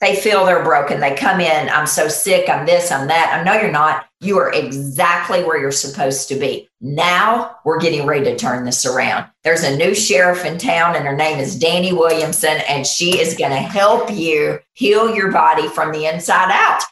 [0.00, 1.00] they feel they're broken.
[1.00, 3.36] They come in, I'm so sick, I'm this, I'm that.
[3.38, 4.06] I know you're not.
[4.20, 6.68] You are exactly where you're supposed to be.
[6.80, 9.26] Now we're getting ready to turn this around.
[9.42, 13.36] There's a new sheriff in town, and her name is Danny Williamson, and she is
[13.36, 16.82] going to help you heal your body from the inside out.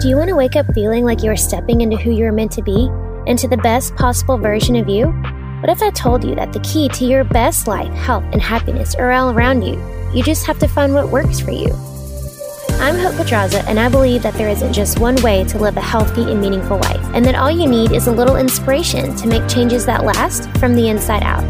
[0.00, 2.32] Do you want to wake up feeling like you are stepping into who you are
[2.32, 2.88] meant to be,
[3.26, 5.08] into the best possible version of you?
[5.60, 8.94] What if I told you that the key to your best life, health, and happiness
[8.94, 9.78] are all around you?
[10.14, 11.68] You just have to find what works for you.
[12.78, 15.80] I'm Hope Pedraza, and I believe that there isn't just one way to live a
[15.80, 19.48] healthy and meaningful life, and that all you need is a little inspiration to make
[19.48, 21.44] changes that last from the inside out.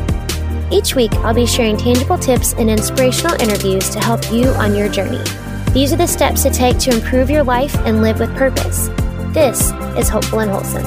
[0.72, 4.88] Each week, I'll be sharing tangible tips and inspirational interviews to help you on your
[4.88, 5.22] journey.
[5.72, 8.88] These are the steps to take to improve your life and live with purpose.
[9.34, 10.84] This is Hopeful and Wholesome.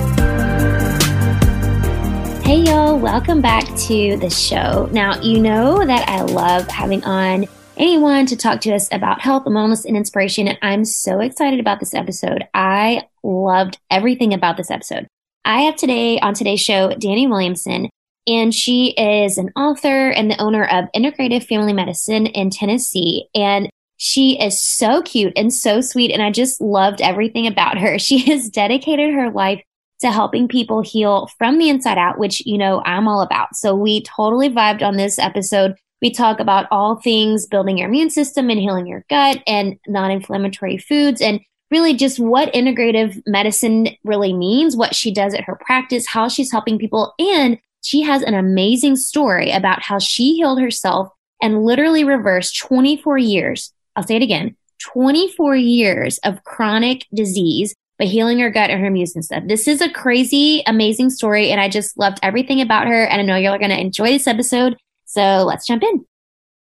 [2.43, 4.89] Hey, y'all, welcome back to the show.
[4.91, 7.45] Now, you know that I love having on
[7.77, 10.47] anyone to talk to us about health, and wellness, and inspiration.
[10.47, 12.47] And I'm so excited about this episode.
[12.53, 15.07] I loved everything about this episode.
[15.45, 17.89] I have today on today's show Danny Williamson,
[18.27, 23.27] and she is an author and the owner of Integrative Family Medicine in Tennessee.
[23.35, 26.11] And she is so cute and so sweet.
[26.11, 27.97] And I just loved everything about her.
[28.03, 29.61] She has dedicated her life
[30.01, 33.55] to helping people heal from the inside out, which, you know, I'm all about.
[33.55, 35.75] So we totally vibed on this episode.
[36.03, 40.11] We talk about all things building your immune system and healing your gut and non
[40.11, 41.39] inflammatory foods and
[41.71, 46.51] really just what integrative medicine really means, what she does at her practice, how she's
[46.51, 47.13] helping people.
[47.17, 51.07] And she has an amazing story about how she healed herself
[51.41, 53.71] and literally reversed 24 years.
[53.95, 58.87] I'll say it again 24 years of chronic disease by healing her gut and her
[58.87, 59.47] immune system.
[59.47, 61.49] This is a crazy, amazing story.
[61.49, 63.05] And I just loved everything about her.
[63.05, 64.75] And I know you're going to enjoy this episode.
[65.13, 66.05] So let's jump in.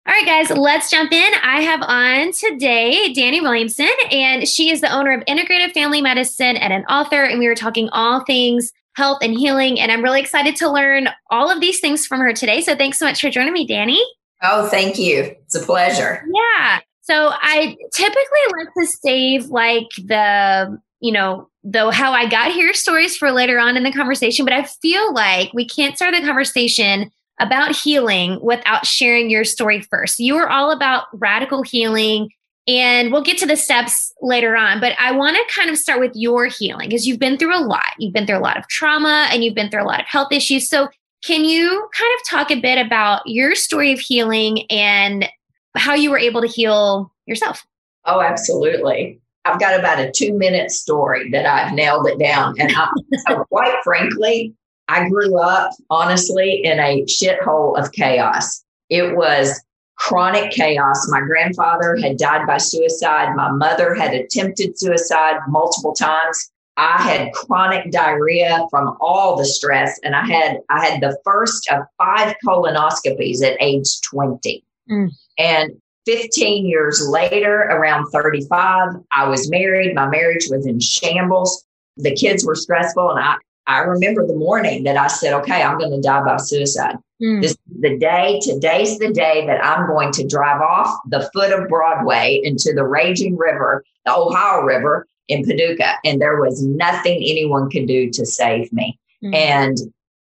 [0.08, 1.32] All right, guys, let's jump in.
[1.44, 6.56] I have on today Danny Williamson, and she is the owner of Integrative Family Medicine
[6.56, 7.22] and an author.
[7.22, 9.78] And we were talking all things health and healing.
[9.78, 12.60] And I'm really excited to learn all of these things from her today.
[12.60, 14.02] So thanks so much for joining me, Danny.
[14.42, 15.36] Oh, thank you.
[15.44, 16.24] It's a pleasure.
[16.34, 16.80] Yeah.
[17.02, 22.74] So I typically like to save like the, you know, though how I got here
[22.74, 26.22] stories for later on in the conversation, but I feel like we can't start the
[26.22, 30.20] conversation about healing without sharing your story first.
[30.20, 32.30] You are all about radical healing,
[32.68, 34.80] and we'll get to the steps later on.
[34.80, 37.64] But I want to kind of start with your healing because you've been through a
[37.64, 37.94] lot.
[37.98, 40.30] You've been through a lot of trauma and you've been through a lot of health
[40.30, 40.68] issues.
[40.68, 40.88] So,
[41.24, 45.28] can you kind of talk a bit about your story of healing and
[45.76, 47.66] how you were able to heal yourself?
[48.06, 49.20] Oh, absolutely.
[49.44, 52.54] I've got about a two minute story that I've nailed it down.
[52.58, 52.88] And I,
[53.50, 54.54] quite frankly,
[54.90, 58.64] I grew up, honestly, in a shithole of chaos.
[58.88, 59.62] It was
[59.94, 61.08] chronic chaos.
[61.10, 63.36] My grandfather had died by suicide.
[63.36, 66.50] My mother had attempted suicide multiple times.
[66.76, 71.70] I had chronic diarrhea from all the stress, and I had I had the first
[71.70, 74.64] of five colonoscopies at age 20.
[74.90, 75.10] Mm.
[75.38, 75.72] And
[76.06, 79.94] 15 years later, around 35, I was married.
[79.94, 81.64] My marriage was in shambles.
[81.96, 83.36] The kids were stressful, and I
[83.70, 86.96] I remember the morning that I said, okay, I'm going to die by suicide.
[87.22, 87.40] Mm.
[87.40, 91.68] This the day, today's the day that I'm going to drive off the foot of
[91.68, 95.94] Broadway into the raging river, the Ohio River in Paducah.
[96.04, 98.98] And there was nothing anyone could do to save me.
[99.22, 99.34] Mm.
[99.36, 99.78] And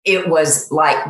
[0.04, 1.02] it was like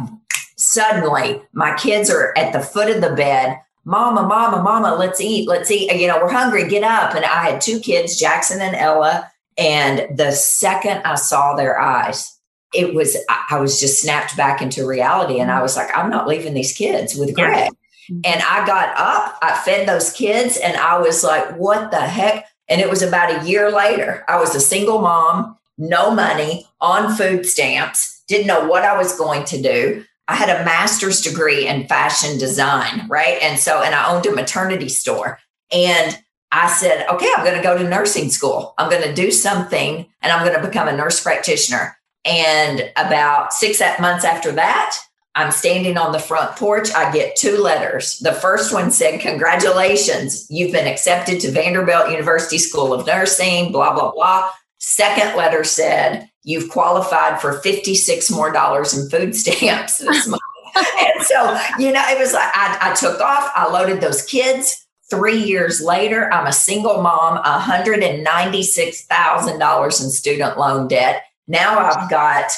[0.56, 3.58] suddenly my kids are at the foot of the bed.
[3.84, 5.92] Mama, mama, mama, let's eat, let's eat.
[5.92, 7.16] You know, we're hungry, get up.
[7.16, 12.38] And I had two kids, Jackson and Ella and the second I saw their eyes,
[12.72, 13.16] it was,
[13.50, 15.40] I was just snapped back into reality.
[15.40, 17.70] And I was like, I'm not leaving these kids with Greg.
[17.70, 18.20] Mm-hmm.
[18.24, 22.46] And I got up, I fed those kids, and I was like, what the heck?
[22.68, 24.24] And it was about a year later.
[24.26, 29.16] I was a single mom, no money, on food stamps, didn't know what I was
[29.18, 30.04] going to do.
[30.28, 33.38] I had a master's degree in fashion design, right?
[33.42, 35.38] And so, and I owned a maternity store.
[35.70, 36.18] And
[36.52, 38.74] I said, okay, I'm going to go to nursing school.
[38.76, 41.96] I'm going to do something and I'm going to become a nurse practitioner.
[42.26, 44.94] And about six months after that,
[45.34, 46.92] I'm standing on the front porch.
[46.92, 48.18] I get two letters.
[48.18, 53.94] The first one said, Congratulations, you've been accepted to Vanderbilt University School of Nursing, blah,
[53.94, 54.50] blah, blah.
[54.78, 60.42] Second letter said, You've qualified for 56 more dollars in food stamps this month.
[60.76, 64.81] and so, you know, it was like I, I took off, I loaded those kids
[65.12, 71.24] Three years later, I'm a single mom, $196,000 in student loan debt.
[71.46, 72.50] Now I've got,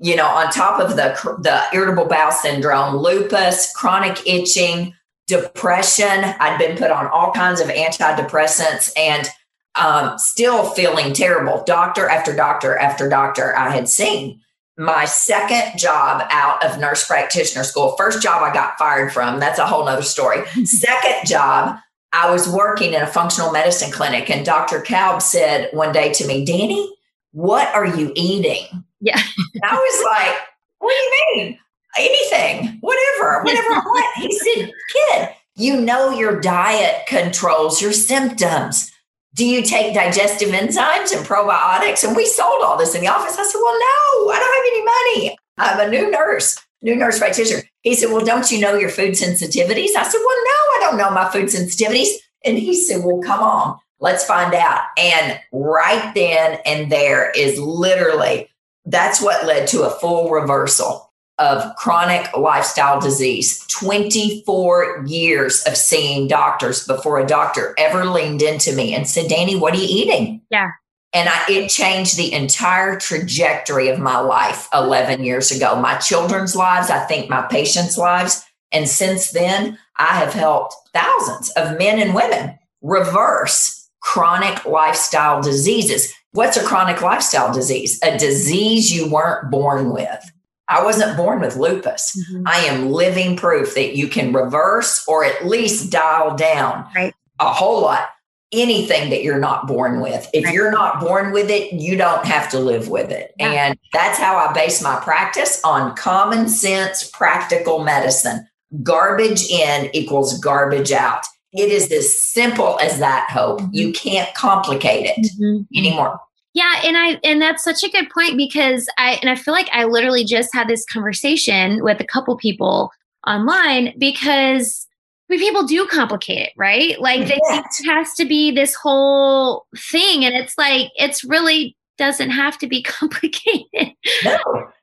[0.00, 4.92] you know, on top of the, the irritable bowel syndrome, lupus, chronic itching,
[5.28, 6.34] depression.
[6.40, 9.28] I'd been put on all kinds of antidepressants and
[9.76, 11.62] um, still feeling terrible.
[11.64, 14.40] Doctor after doctor after doctor I had seen.
[14.76, 19.60] My second job out of nurse practitioner school, first job I got fired from, that's
[19.60, 20.44] a whole nother story.
[20.64, 21.78] second job,
[22.12, 24.80] I was working in a functional medicine clinic, and Dr.
[24.80, 26.92] Kalb said one day to me, Danny,
[27.32, 28.66] what are you eating?
[29.00, 29.20] Yeah.
[29.62, 30.36] I was like,
[30.78, 31.58] what do you mean?
[31.98, 34.16] Anything, whatever, whatever I want.
[34.16, 38.90] He said, kid, you know your diet controls your symptoms.
[39.34, 42.02] Do you take digestive enzymes and probiotics?
[42.04, 43.38] And we sold all this in the office.
[43.38, 45.38] I said, Well, no, I don't have any money.
[45.58, 47.62] I'm a new nurse, new nurse practitioner.
[47.82, 49.96] He said, Well, don't you know your food sensitivities?
[49.96, 52.08] I said, Well, no, I don't know my food sensitivities.
[52.44, 54.82] And he said, Well, come on, let's find out.
[54.96, 58.48] And right then and there is literally
[58.86, 66.28] that's what led to a full reversal of chronic lifestyle disease, 24 years of seeing
[66.28, 70.42] doctors before a doctor ever leaned into me and said, Danny, what are you eating?
[70.50, 70.72] Yeah.
[71.12, 76.54] And I, it changed the entire trajectory of my life 11 years ago, my children's
[76.54, 78.44] lives, I think my patients' lives.
[78.70, 86.14] And since then, I have helped thousands of men and women reverse chronic lifestyle diseases.
[86.32, 88.00] What's a chronic lifestyle disease?
[88.02, 90.30] A disease you weren't born with.
[90.68, 92.16] I wasn't born with lupus.
[92.16, 92.44] Mm-hmm.
[92.46, 97.12] I am living proof that you can reverse or at least dial down right.
[97.40, 98.10] a whole lot
[98.52, 100.28] anything that you're not born with.
[100.32, 103.32] If you're not born with it, you don't have to live with it.
[103.38, 108.46] And that's how I base my practice on common sense, practical medicine.
[108.82, 111.24] Garbage in equals garbage out.
[111.52, 113.60] It is as simple as that, Hope.
[113.60, 113.74] Mm-hmm.
[113.74, 115.62] You can't complicate it mm-hmm.
[115.76, 116.20] anymore.
[116.52, 119.68] Yeah, and I and that's such a good point because I and I feel like
[119.72, 122.90] I literally just had this conversation with a couple people
[123.26, 124.86] online because
[125.30, 127.00] I mean, people do complicate it, right?
[127.00, 127.80] Like yes.
[127.80, 132.66] it has to be this whole thing, and it's like it's really doesn't have to
[132.66, 133.94] be complicated.
[134.24, 134.38] No,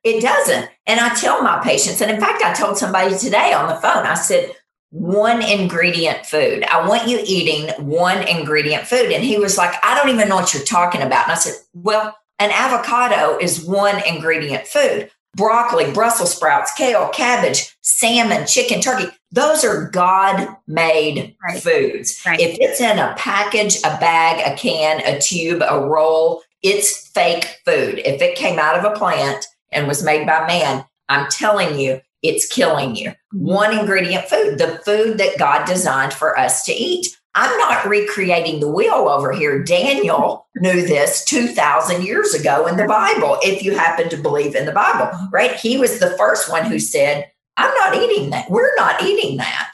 [0.06, 0.70] it doesn't.
[0.86, 4.06] And I tell my patients, and in fact, I told somebody today on the phone,
[4.06, 4.56] I said,
[4.92, 6.64] one ingredient food.
[6.64, 9.12] I want you eating one ingredient food.
[9.12, 11.24] And he was like, I don't even know what you're talking about.
[11.24, 15.12] And I said, Well, an avocado is one ingredient food.
[15.36, 19.12] Broccoli, Brussels sprouts, kale, cabbage, salmon, chicken, turkey.
[19.32, 21.62] Those are God made right.
[21.62, 22.22] foods.
[22.26, 22.40] Right.
[22.40, 27.60] If it's in a package, a bag, a can, a tube, a roll, it's fake
[27.66, 28.00] food.
[28.06, 32.02] If it came out of a plant and was made by man, I'm telling you,
[32.24, 33.10] it's killing you.
[33.10, 33.46] Mm-hmm.
[33.46, 37.08] One ingredient food, the food that God designed for us to eat.
[37.36, 39.64] I'm not recreating the wheel over here.
[39.64, 44.66] Daniel knew this 2,000 years ago in the Bible, if you happen to believe in
[44.66, 45.54] the Bible, right?
[45.54, 48.50] He was the first one who said, I'm not eating that.
[48.50, 49.74] We're not eating that.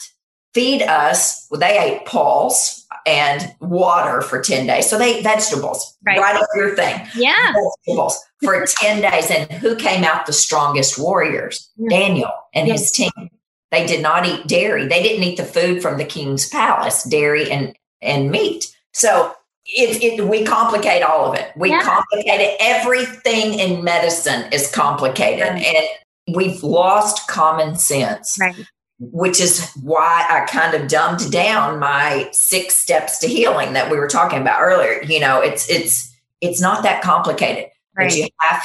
[0.53, 1.47] Feed us.
[1.49, 4.89] Well, they ate pulse and water for 10 days.
[4.89, 7.05] So they ate vegetables, right, right up your thing.
[7.15, 7.53] Yeah.
[7.53, 9.29] Vegetables for 10 days.
[9.29, 11.69] And who came out the strongest warriors?
[11.89, 12.79] Daniel and yes.
[12.79, 13.29] his team.
[13.71, 14.87] They did not eat dairy.
[14.87, 18.73] They didn't eat the food from the king's palace, dairy and, and meat.
[18.93, 19.33] So
[19.65, 21.51] it, it, we complicate all of it.
[21.55, 21.81] We yeah.
[21.81, 22.57] complicate it.
[22.59, 25.47] Everything in medicine is complicated.
[25.47, 25.87] And
[26.33, 28.37] we've lost common sense.
[28.39, 28.55] Right.
[28.99, 33.97] Which is why I kind of dumbed down my six steps to healing that we
[33.97, 35.01] were talking about earlier.
[35.03, 37.69] You know, it's it's it's not that complicated.
[37.97, 38.09] Right.
[38.09, 38.63] But you have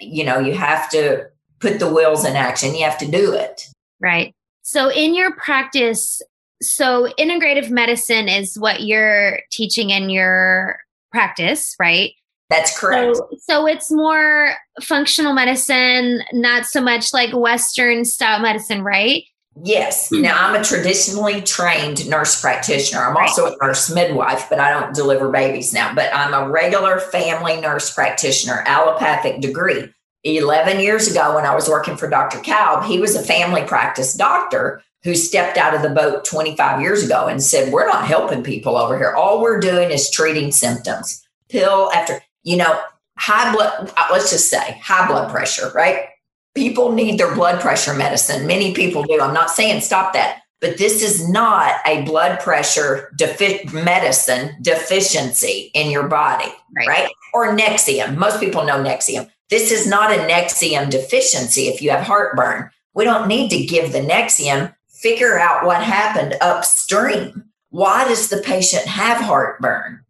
[0.00, 1.26] you know, you have to
[1.60, 2.74] put the wheels in action.
[2.74, 3.66] You have to do it.
[4.00, 4.34] Right.
[4.62, 6.20] So, in your practice,
[6.60, 10.78] so integrative medicine is what you're teaching in your
[11.10, 12.12] practice, right?
[12.50, 13.16] That's correct.
[13.16, 19.24] So, so, it's more functional medicine, not so much like Western style medicine, right?
[19.64, 20.08] Yes.
[20.08, 20.22] Hmm.
[20.22, 23.02] Now, I'm a traditionally trained nurse practitioner.
[23.02, 25.94] I'm also a nurse midwife, but I don't deliver babies now.
[25.94, 29.92] But I'm a regular family nurse practitioner, allopathic degree.
[30.24, 32.40] 11 years ago when I was working for Dr.
[32.40, 37.04] Kalb, he was a family practice doctor who stepped out of the boat 25 years
[37.04, 39.14] ago and said, We're not helping people over here.
[39.14, 41.24] All we're doing is treating symptoms.
[41.48, 42.80] Pill after, you know,
[43.18, 46.06] high blood, uh, let's just say high blood pressure, right?
[46.54, 48.46] People need their blood pressure medicine.
[48.46, 49.20] Many people do.
[49.20, 55.70] I'm not saying stop that, but this is not a blood pressure defi- medicine deficiency
[55.74, 56.88] in your body, right.
[56.88, 57.10] right?
[57.34, 58.16] Or Nexium.
[58.16, 59.30] Most people know Nexium.
[59.50, 62.70] This is not a Nexium deficiency if you have heartburn.
[62.94, 67.44] We don't need to give the Nexium, figure out what happened upstream.
[67.70, 70.04] Why does the patient have heartburn?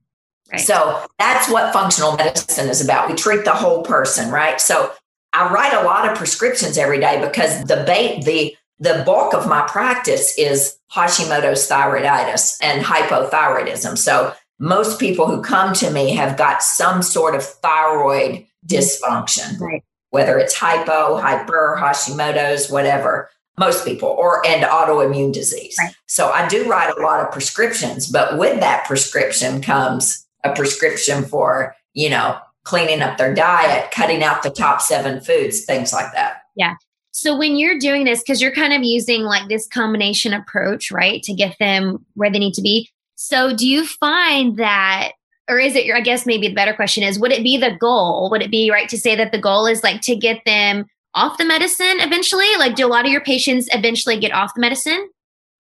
[0.51, 0.61] Right.
[0.61, 3.09] So that's what functional medicine is about.
[3.09, 4.61] We treat the whole person, right?
[4.61, 4.93] So
[5.33, 9.49] I write a lot of prescriptions every day because the bait, the the bulk of
[9.49, 13.99] my practice is Hashimoto's thyroiditis and hypothyroidism.
[13.99, 19.83] So most people who come to me have got some sort of thyroid dysfunction, right.
[20.11, 23.31] whether it's hypo, hyper, Hashimoto's, whatever.
[23.59, 25.77] Most people, or and autoimmune disease.
[25.81, 25.93] Right.
[26.07, 31.25] So I do write a lot of prescriptions, but with that prescription comes a prescription
[31.25, 36.13] for, you know, cleaning up their diet, cutting out the top seven foods, things like
[36.13, 36.43] that.
[36.55, 36.75] Yeah.
[37.13, 41.23] So when you're doing this, because you're kind of using like this combination approach, right,
[41.25, 42.91] to get them where they need to be.
[43.17, 45.13] So do you find that,
[45.49, 47.77] or is it your, I guess maybe the better question is, would it be the
[47.81, 48.29] goal?
[48.31, 51.39] Would it be right to say that the goal is like to get them off
[51.39, 52.55] the medicine eventually?
[52.59, 55.09] Like, do a lot of your patients eventually get off the medicine?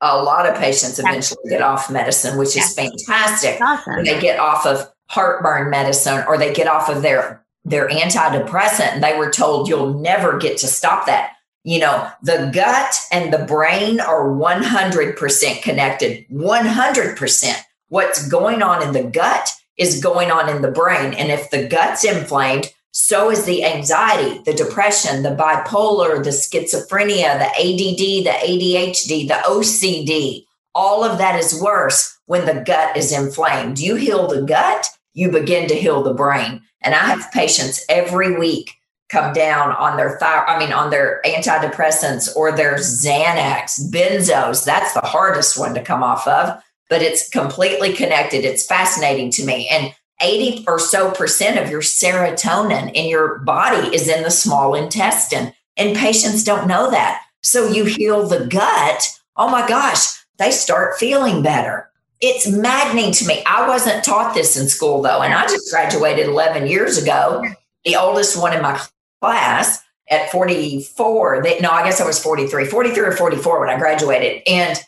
[0.01, 3.61] A lot of patients eventually get off medicine, which is fantastic.
[3.61, 4.05] Awesome.
[4.05, 9.03] They get off of heartburn medicine or they get off of their their antidepressant and
[9.03, 11.33] they were told you'll never get to stop that
[11.65, 16.27] you know, the gut and the brain are 100% connected.
[16.31, 17.55] 100%.
[17.89, 21.13] What's going on in the gut is going on in the brain.
[21.13, 27.39] And if the gut's inflamed, so is the anxiety, the depression, the bipolar, the schizophrenia,
[27.39, 30.45] the ADD, the ADHD, the OCD.
[30.75, 33.79] All of that is worse when the gut is inflamed.
[33.79, 36.61] You heal the gut, you begin to heal the brain.
[36.83, 38.75] And I have patients every week
[39.09, 44.65] come down on their thyroid, I mean, on their antidepressants or their Xanax, benzos.
[44.65, 48.45] That's the hardest one to come off of, but it's completely connected.
[48.45, 49.69] It's fascinating to me.
[49.69, 54.75] And 80 or so percent of your serotonin in your body is in the small
[54.75, 55.53] intestine.
[55.77, 57.23] And patients don't know that.
[57.43, 59.09] So you heal the gut.
[59.37, 60.07] Oh my gosh,
[60.39, 61.89] they start feeling better.
[62.21, 63.43] It's maddening to me.
[63.47, 65.23] I wasn't taught this in school though.
[65.23, 67.45] And I just graduated 11 years ago.
[67.85, 68.81] The oldest one in my
[69.21, 71.43] class at 44.
[71.43, 74.43] They, no, I guess I was 43, 43 or 44 when I graduated.
[74.47, 74.79] And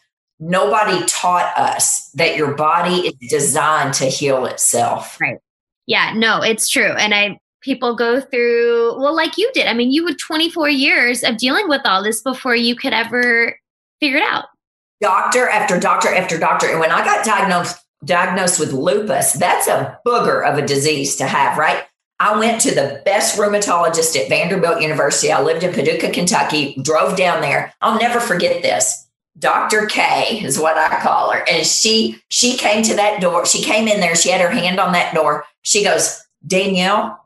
[0.41, 5.21] nobody taught us that your body is designed to heal itself.
[5.21, 5.39] Right.
[5.87, 6.93] Yeah, no, it's true.
[6.93, 9.67] And I, people go through, well, like you did.
[9.67, 13.57] I mean, you had 24 years of dealing with all this before you could ever
[14.01, 14.47] figure it out.
[15.01, 16.69] Doctor after doctor after doctor.
[16.69, 21.27] And when I got diagnosed, diagnosed with lupus, that's a booger of a disease to
[21.27, 21.85] have, right?
[22.19, 25.33] I went to the best rheumatologist at Vanderbilt University.
[25.33, 27.73] I lived in Paducah, Kentucky, drove down there.
[27.81, 29.07] I'll never forget this.
[29.39, 29.87] Dr.
[29.87, 31.45] K is what I call her.
[31.49, 33.47] And she she came to that door.
[33.47, 34.15] She came in there.
[34.15, 35.45] She had her hand on that door.
[35.63, 37.19] She goes, Danielle,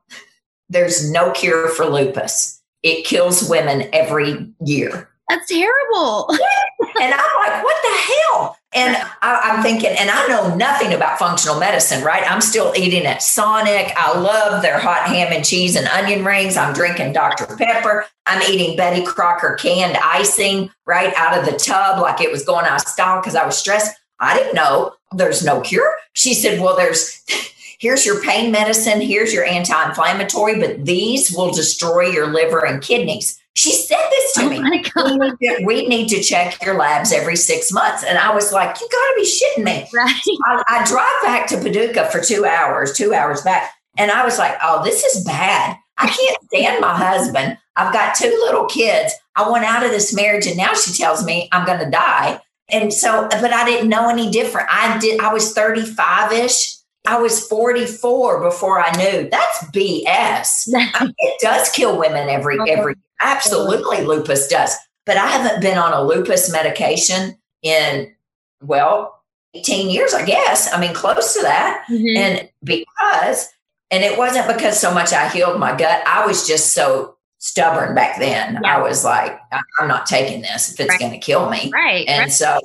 [0.68, 2.60] there's no cure for lupus.
[2.82, 5.08] It kills women every year.
[5.28, 6.28] That's terrible.
[7.00, 8.56] and I'm like, what the hell?
[8.74, 12.28] And I, am thinking, and I know nothing about functional medicine, right?
[12.28, 13.92] I'm still eating at Sonic.
[13.96, 16.56] I love their hot ham and cheese and onion rings.
[16.56, 17.46] I'm drinking Dr.
[17.56, 18.06] Pepper.
[18.26, 22.66] I'm eating Betty Crocker canned icing right out of the tub like it was going
[22.66, 23.94] out of style because I was stressed.
[24.18, 25.94] I didn't know there's no cure.
[26.12, 27.22] She said, well, there's.
[27.80, 29.02] Here's your pain medicine.
[29.02, 33.38] Here's your anti inflammatory, but these will destroy your liver and kidneys.
[33.56, 34.58] She said this to oh me.
[34.58, 38.02] We need to, we need, to, check your labs every six months.
[38.02, 39.88] And I was like, you got to be shitting me.
[39.94, 40.20] Right.
[40.46, 43.70] I, I drive back to Paducah for two hours, two hours back.
[43.96, 45.76] And I was like, oh, this is bad.
[45.98, 47.56] I can't stand my husband.
[47.76, 49.12] I've got two little kids.
[49.36, 52.40] I went out of this marriage and now she tells me I'm going to die.
[52.70, 54.68] And so, but I didn't know any different.
[54.70, 56.76] I did, I was 35 ish.
[57.06, 60.72] I was 44 before I knew that's BS.
[60.94, 64.74] I mean, it does kill women every, every Absolutely, lupus does.
[65.06, 68.14] But I haven't been on a lupus medication in,
[68.62, 69.22] well,
[69.54, 70.72] 18 years, I guess.
[70.72, 71.84] I mean, close to that.
[71.90, 72.16] Mm-hmm.
[72.16, 73.48] And because,
[73.90, 77.94] and it wasn't because so much I healed my gut, I was just so stubborn
[77.94, 78.58] back then.
[78.62, 78.76] Yeah.
[78.76, 79.38] I was like,
[79.78, 81.00] I'm not taking this if it's right.
[81.00, 81.70] going to kill me.
[81.72, 82.08] Right.
[82.08, 82.32] And right.
[82.32, 82.58] so,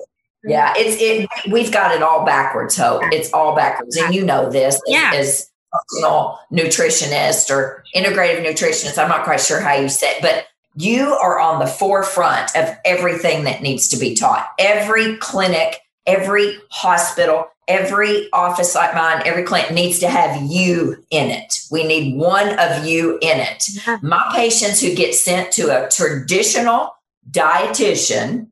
[0.43, 1.51] yeah, it's it.
[1.51, 3.03] We've got it all backwards, Hope.
[3.11, 5.11] It's all backwards, and you know this yeah.
[5.13, 8.97] as, functional nutritionist or integrative nutritionist.
[8.97, 10.45] I'm not quite sure how you say it, but
[10.75, 14.47] you are on the forefront of everything that needs to be taught.
[14.57, 21.29] Every clinic, every hospital, every office like mine, every clinic needs to have you in
[21.29, 21.61] it.
[21.71, 23.69] We need one of you in it.
[24.01, 26.95] My patients who get sent to a traditional
[27.29, 28.47] dietitian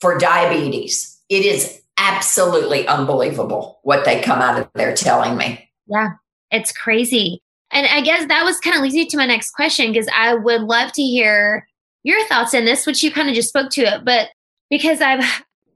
[0.00, 5.68] for diabetes, it is absolutely unbelievable what they come out of there telling me.
[5.86, 6.10] Yeah.
[6.50, 7.42] It's crazy.
[7.70, 10.34] And I guess that was kind of leads me to my next question because I
[10.34, 11.66] would love to hear
[12.02, 14.28] your thoughts in this, which you kind of just spoke to it, but
[14.70, 15.24] because I've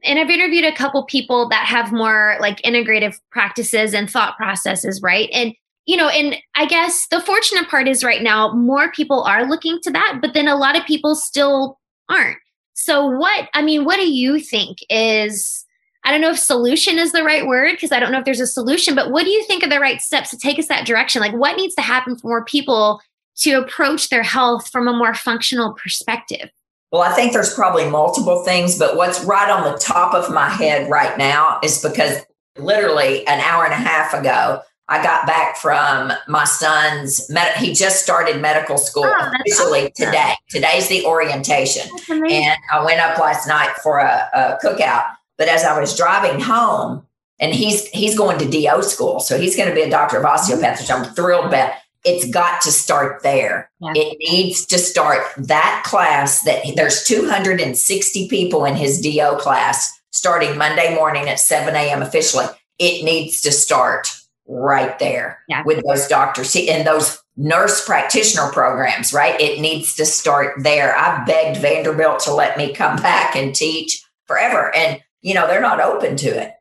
[0.02, 5.00] and I've interviewed a couple people that have more like integrative practices and thought processes,
[5.02, 5.28] right?
[5.33, 5.54] And
[5.87, 9.78] you know, and I guess the fortunate part is right now more people are looking
[9.83, 11.78] to that, but then a lot of people still
[12.09, 12.38] aren't.
[12.75, 15.63] So, what, I mean, what do you think is,
[16.05, 18.41] I don't know if solution is the right word because I don't know if there's
[18.41, 20.87] a solution, but what do you think are the right steps to take us that
[20.87, 21.21] direction?
[21.21, 23.01] Like, what needs to happen for more people
[23.37, 26.51] to approach their health from a more functional perspective?
[26.93, 30.49] Well, I think there's probably multiple things, but what's right on the top of my
[30.49, 32.19] head right now is because
[32.57, 37.73] literally an hour and a half ago, I got back from my son's med- he
[37.73, 40.07] just started medical school oh, officially awesome.
[40.07, 40.35] today.
[40.51, 41.91] Today's the orientation.
[42.11, 45.07] And I went up last night for a, a, cookout.
[45.37, 47.07] But as I was driving home,
[47.41, 50.25] and he's he's going to DO school, so he's going to be a doctor of
[50.25, 51.73] osteopath, which I'm thrilled about.
[52.05, 53.71] It's got to start there.
[53.81, 53.93] Yeah.
[53.95, 60.59] It needs to start that class that there's 260 people in his DO class starting
[60.59, 62.03] Monday morning at 7 a.m.
[62.03, 62.45] officially.
[62.79, 64.14] It needs to start
[64.47, 65.62] right there yeah.
[65.64, 69.41] with those doctors and those nurse practitioner programs, right?
[69.41, 70.97] It needs to start there.
[70.97, 74.75] I begged Vanderbilt to let me come back and teach forever.
[74.76, 76.52] And, you know, they're not open to it.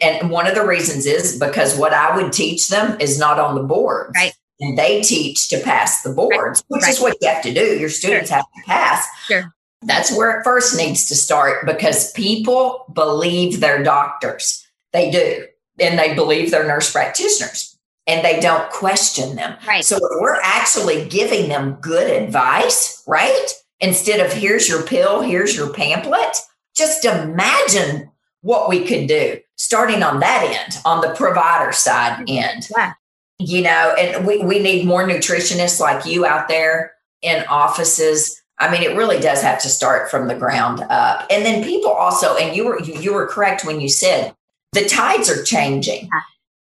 [0.00, 3.54] And one of the reasons is because what I would teach them is not on
[3.54, 4.12] the boards.
[4.14, 4.34] Right.
[4.60, 6.76] And they teach to pass the boards, right.
[6.76, 6.92] which right.
[6.92, 7.78] is what you have to do.
[7.78, 8.36] Your students sure.
[8.36, 9.08] have to pass.
[9.26, 9.54] Sure.
[9.82, 14.64] That's where it first needs to start because people believe their doctors.
[14.92, 15.46] They do
[15.80, 17.76] and they believe they're nurse practitioners
[18.06, 19.56] and they don't question them.
[19.66, 19.84] Right.
[19.84, 23.48] So we're actually giving them good advice, right?
[23.80, 26.36] Instead of here's your pill, here's your pamphlet.
[26.74, 28.10] Just imagine
[28.40, 32.44] what we could do starting on that end, on the provider side mm-hmm.
[32.44, 32.68] end.
[32.76, 32.94] Yeah.
[33.38, 38.40] You know, and we, we need more nutritionists like you out there in offices.
[38.58, 41.26] I mean, it really does have to start from the ground up.
[41.30, 44.34] And then people also, and you were you, you were correct when you said
[44.72, 46.08] the tides are changing.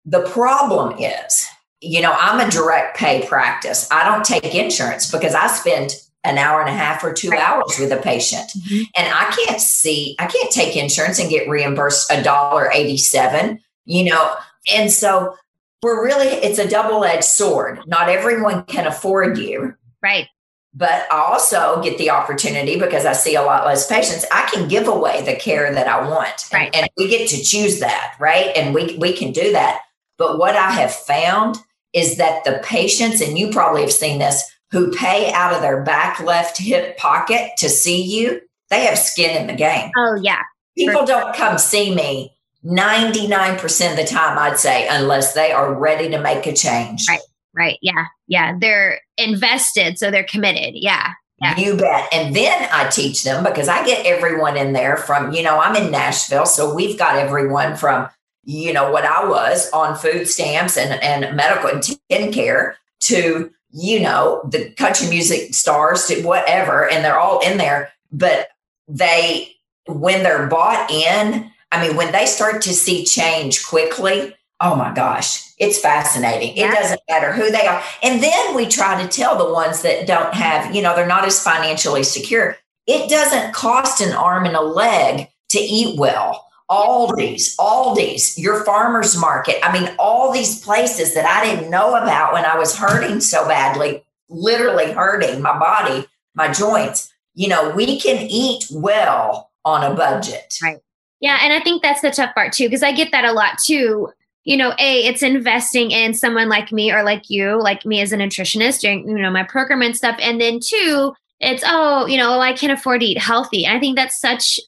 [0.04, 1.46] The problem is,
[1.80, 3.88] you know, I'm a direct pay practice.
[3.90, 5.94] I don't take insurance because I spend
[6.24, 7.40] an hour and a half or two right.
[7.40, 8.50] hours with a patient.
[8.50, 8.82] Mm-hmm.
[8.96, 14.04] And I can't see, I can't take insurance and get reimbursed a dollar 87, you
[14.04, 14.34] know.
[14.74, 15.36] And so
[15.82, 17.80] we're really, it's a double edged sword.
[17.86, 19.74] Not everyone can afford you.
[20.02, 20.28] Right
[20.74, 24.24] but I also get the opportunity because I see a lot less patients.
[24.30, 26.70] I can give away the care that I want, right.
[26.74, 28.56] and, and we get to choose that, right?
[28.56, 29.82] And we we can do that.
[30.18, 31.56] But what I have found
[31.92, 35.82] is that the patients, and you probably have seen this, who pay out of their
[35.82, 39.90] back left hip pocket to see you, they have skin in the game.
[39.96, 40.42] Oh yeah,
[40.76, 42.32] people don't come see me
[42.64, 47.04] 99% of the time, I'd say, unless they are ready to make a change.
[47.08, 47.20] Right.
[47.54, 47.78] Right.
[47.82, 48.06] Yeah.
[48.26, 48.56] Yeah.
[48.58, 49.98] They're invested.
[49.98, 50.74] So they're committed.
[50.74, 51.12] Yeah.
[51.40, 51.56] Yeah.
[51.56, 52.08] You bet.
[52.12, 55.76] And then I teach them because I get everyone in there from, you know, I'm
[55.76, 56.46] in Nashville.
[56.46, 58.08] So we've got everyone from,
[58.44, 64.00] you know, what I was on food stamps and, and medical and TennCare to, you
[64.00, 66.88] know, the country music stars to whatever.
[66.88, 67.92] And they're all in there.
[68.10, 68.48] But
[68.88, 69.54] they,
[69.86, 74.92] when they're bought in, I mean, when they start to see change quickly, oh my
[74.92, 76.56] gosh, it's fascinating.
[76.56, 77.82] It doesn't matter who they are.
[78.02, 81.26] And then we try to tell the ones that don't have, you know, they're not
[81.26, 82.56] as financially secure.
[82.86, 86.47] It doesn't cost an arm and a leg to eat well.
[86.70, 89.56] Aldi's, Aldi's, your farmer's market.
[89.62, 93.46] I mean, all these places that I didn't know about when I was hurting so
[93.46, 97.12] badly, literally hurting my body, my joints.
[97.34, 100.58] You know, we can eat well on a budget.
[100.62, 100.80] Right.
[101.20, 101.38] Yeah.
[101.42, 104.08] And I think that's the tough part too, because I get that a lot too
[104.48, 108.12] you know, A, it's investing in someone like me or like you, like me as
[108.12, 110.16] a nutritionist during, you know, my program and stuff.
[110.22, 113.66] And then two, it's, oh, you know, oh, I can't afford to eat healthy.
[113.66, 114.58] And I think that's such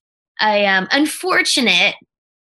[0.43, 1.95] a um, unfortunate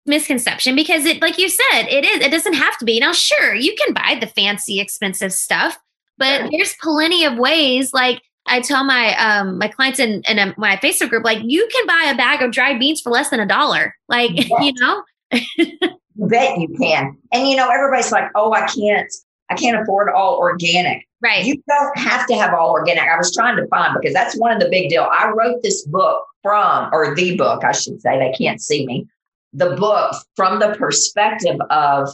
[0.06, 3.00] misconception because it, like you said, it is, it doesn't have to be.
[3.00, 5.78] Now, sure, you can buy the fancy, expensive stuff,
[6.18, 10.54] but there's plenty of ways like, I tell my um my clients in, in a,
[10.58, 13.40] my Facebook group, like you can buy a bag of dried beans for less than
[13.40, 13.96] a dollar.
[14.06, 15.02] Like, you know,
[16.16, 17.16] You bet you can.
[17.32, 19.12] And you know, everybody's like, oh, I can't,
[19.50, 21.06] I can't afford all organic.
[21.24, 21.44] Right.
[21.44, 23.04] You don't have to have all organic.
[23.04, 25.08] I was trying to find because that's one of the big deal.
[25.10, 29.06] I wrote this book from, or the book, I should say, they can't see me.
[29.52, 32.10] The book from the perspective of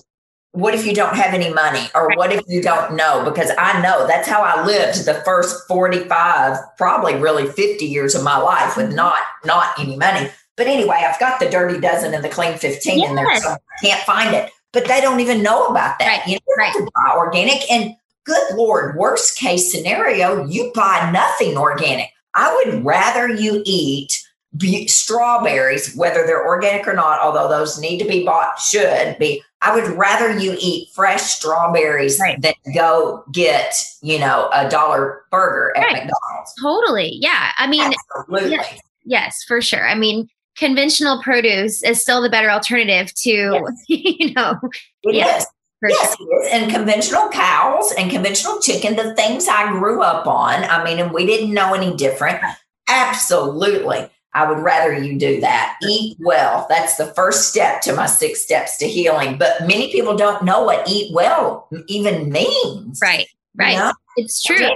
[0.53, 2.19] what if you don't have any money or right.
[2.19, 6.57] what if you don't know because i know that's how i lived the first 45
[6.77, 8.97] probably really 50 years of my life with mm-hmm.
[8.97, 10.29] not not any money
[10.61, 13.09] but anyway, I've got the Dirty Dozen and the Clean 15 yes.
[13.09, 14.51] in there, so I can't find it.
[14.75, 16.07] But they don't even know about that.
[16.07, 16.27] Right.
[16.27, 16.73] You know, right.
[16.75, 17.71] to buy organic.
[17.71, 17.95] And
[18.31, 22.09] good Lord, worst case scenario, you buy nothing organic.
[22.35, 24.25] I would rather you eat
[24.57, 29.43] be- strawberries, whether they're organic or not, although those need to be bought, should be.
[29.63, 32.41] I would rather you eat fresh strawberries right.
[32.41, 35.93] than go get, you know, a dollar burger at right.
[35.93, 36.55] McDonald's.
[36.61, 37.19] Totally.
[37.21, 37.53] Yeah.
[37.59, 38.53] I mean, Absolutely.
[38.53, 38.65] Yeah
[39.05, 39.89] Yes, for sure.
[39.89, 43.85] I mean, conventional produce is still the better alternative to, yes.
[43.89, 44.59] you know,
[45.03, 45.43] it yes.
[45.43, 45.49] Is.
[45.83, 46.17] Yes.
[46.53, 50.65] And conventional cows and conventional chicken, the things I grew up on.
[50.65, 52.41] I mean, and we didn't know any different.
[52.89, 54.11] Absolutely.
[54.33, 55.77] I would rather you do that.
[55.83, 56.67] Eat well.
[56.69, 59.39] That's the first step to my six steps to healing.
[59.39, 63.01] But many people don't know what eat well even means.
[63.03, 63.27] Right.
[63.57, 63.73] Right.
[63.73, 63.93] You know?
[64.17, 64.61] It's true.
[64.61, 64.75] Yeah.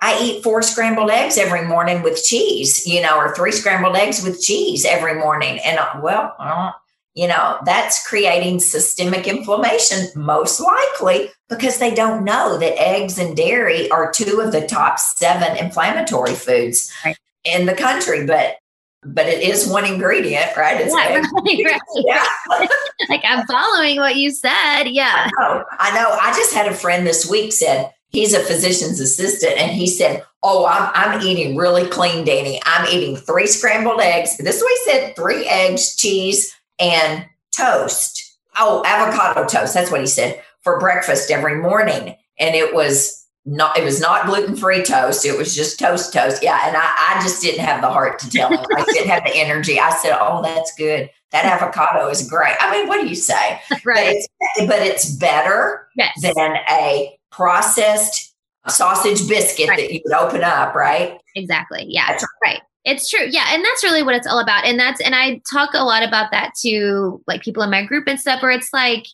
[0.00, 4.22] I eat four scrambled eggs every morning with cheese, you know, or three scrambled eggs
[4.22, 5.58] with cheese every morning.
[5.64, 6.72] And uh, well, uh,
[7.14, 13.36] you know, that's creating systemic inflammation, most likely because they don't know that eggs and
[13.36, 17.16] dairy are two of the top seven inflammatory foods right.
[17.44, 18.26] in the country.
[18.26, 18.56] But
[19.06, 20.80] but it is one ingredient, right?
[20.80, 21.80] It's yeah, right, right.
[21.96, 22.66] yeah.
[23.08, 24.84] like I'm following what you said.
[24.84, 25.28] Yeah.
[25.28, 25.64] I know.
[25.78, 26.18] I know.
[26.20, 30.24] I just had a friend this week said he's a physician's assistant and he said,
[30.42, 32.60] Oh, I'm, I'm eating really clean, Danny.
[32.64, 34.36] I'm eating three scrambled eggs.
[34.38, 38.38] This way said three eggs, cheese, and toast.
[38.58, 39.74] Oh, avocado toast.
[39.74, 42.16] That's what he said for breakfast every morning.
[42.38, 46.60] And it was not it was not gluten-free toast it was just toast toast yeah
[46.66, 49.36] and I, I just didn't have the heart to tell him i didn't have the
[49.36, 53.14] energy i said oh that's good that avocado is great i mean what do you
[53.14, 54.28] say right but it's,
[54.66, 56.12] but it's better yes.
[56.22, 58.34] than a processed
[58.68, 59.78] sausage biscuit right.
[59.78, 63.26] that you would open up right exactly yeah that's right it's true.
[63.28, 63.46] Yeah.
[63.50, 64.66] And that's really what it's all about.
[64.66, 68.06] And that's, and I talk a lot about that to like people in my group
[68.06, 69.06] and stuff where it's like,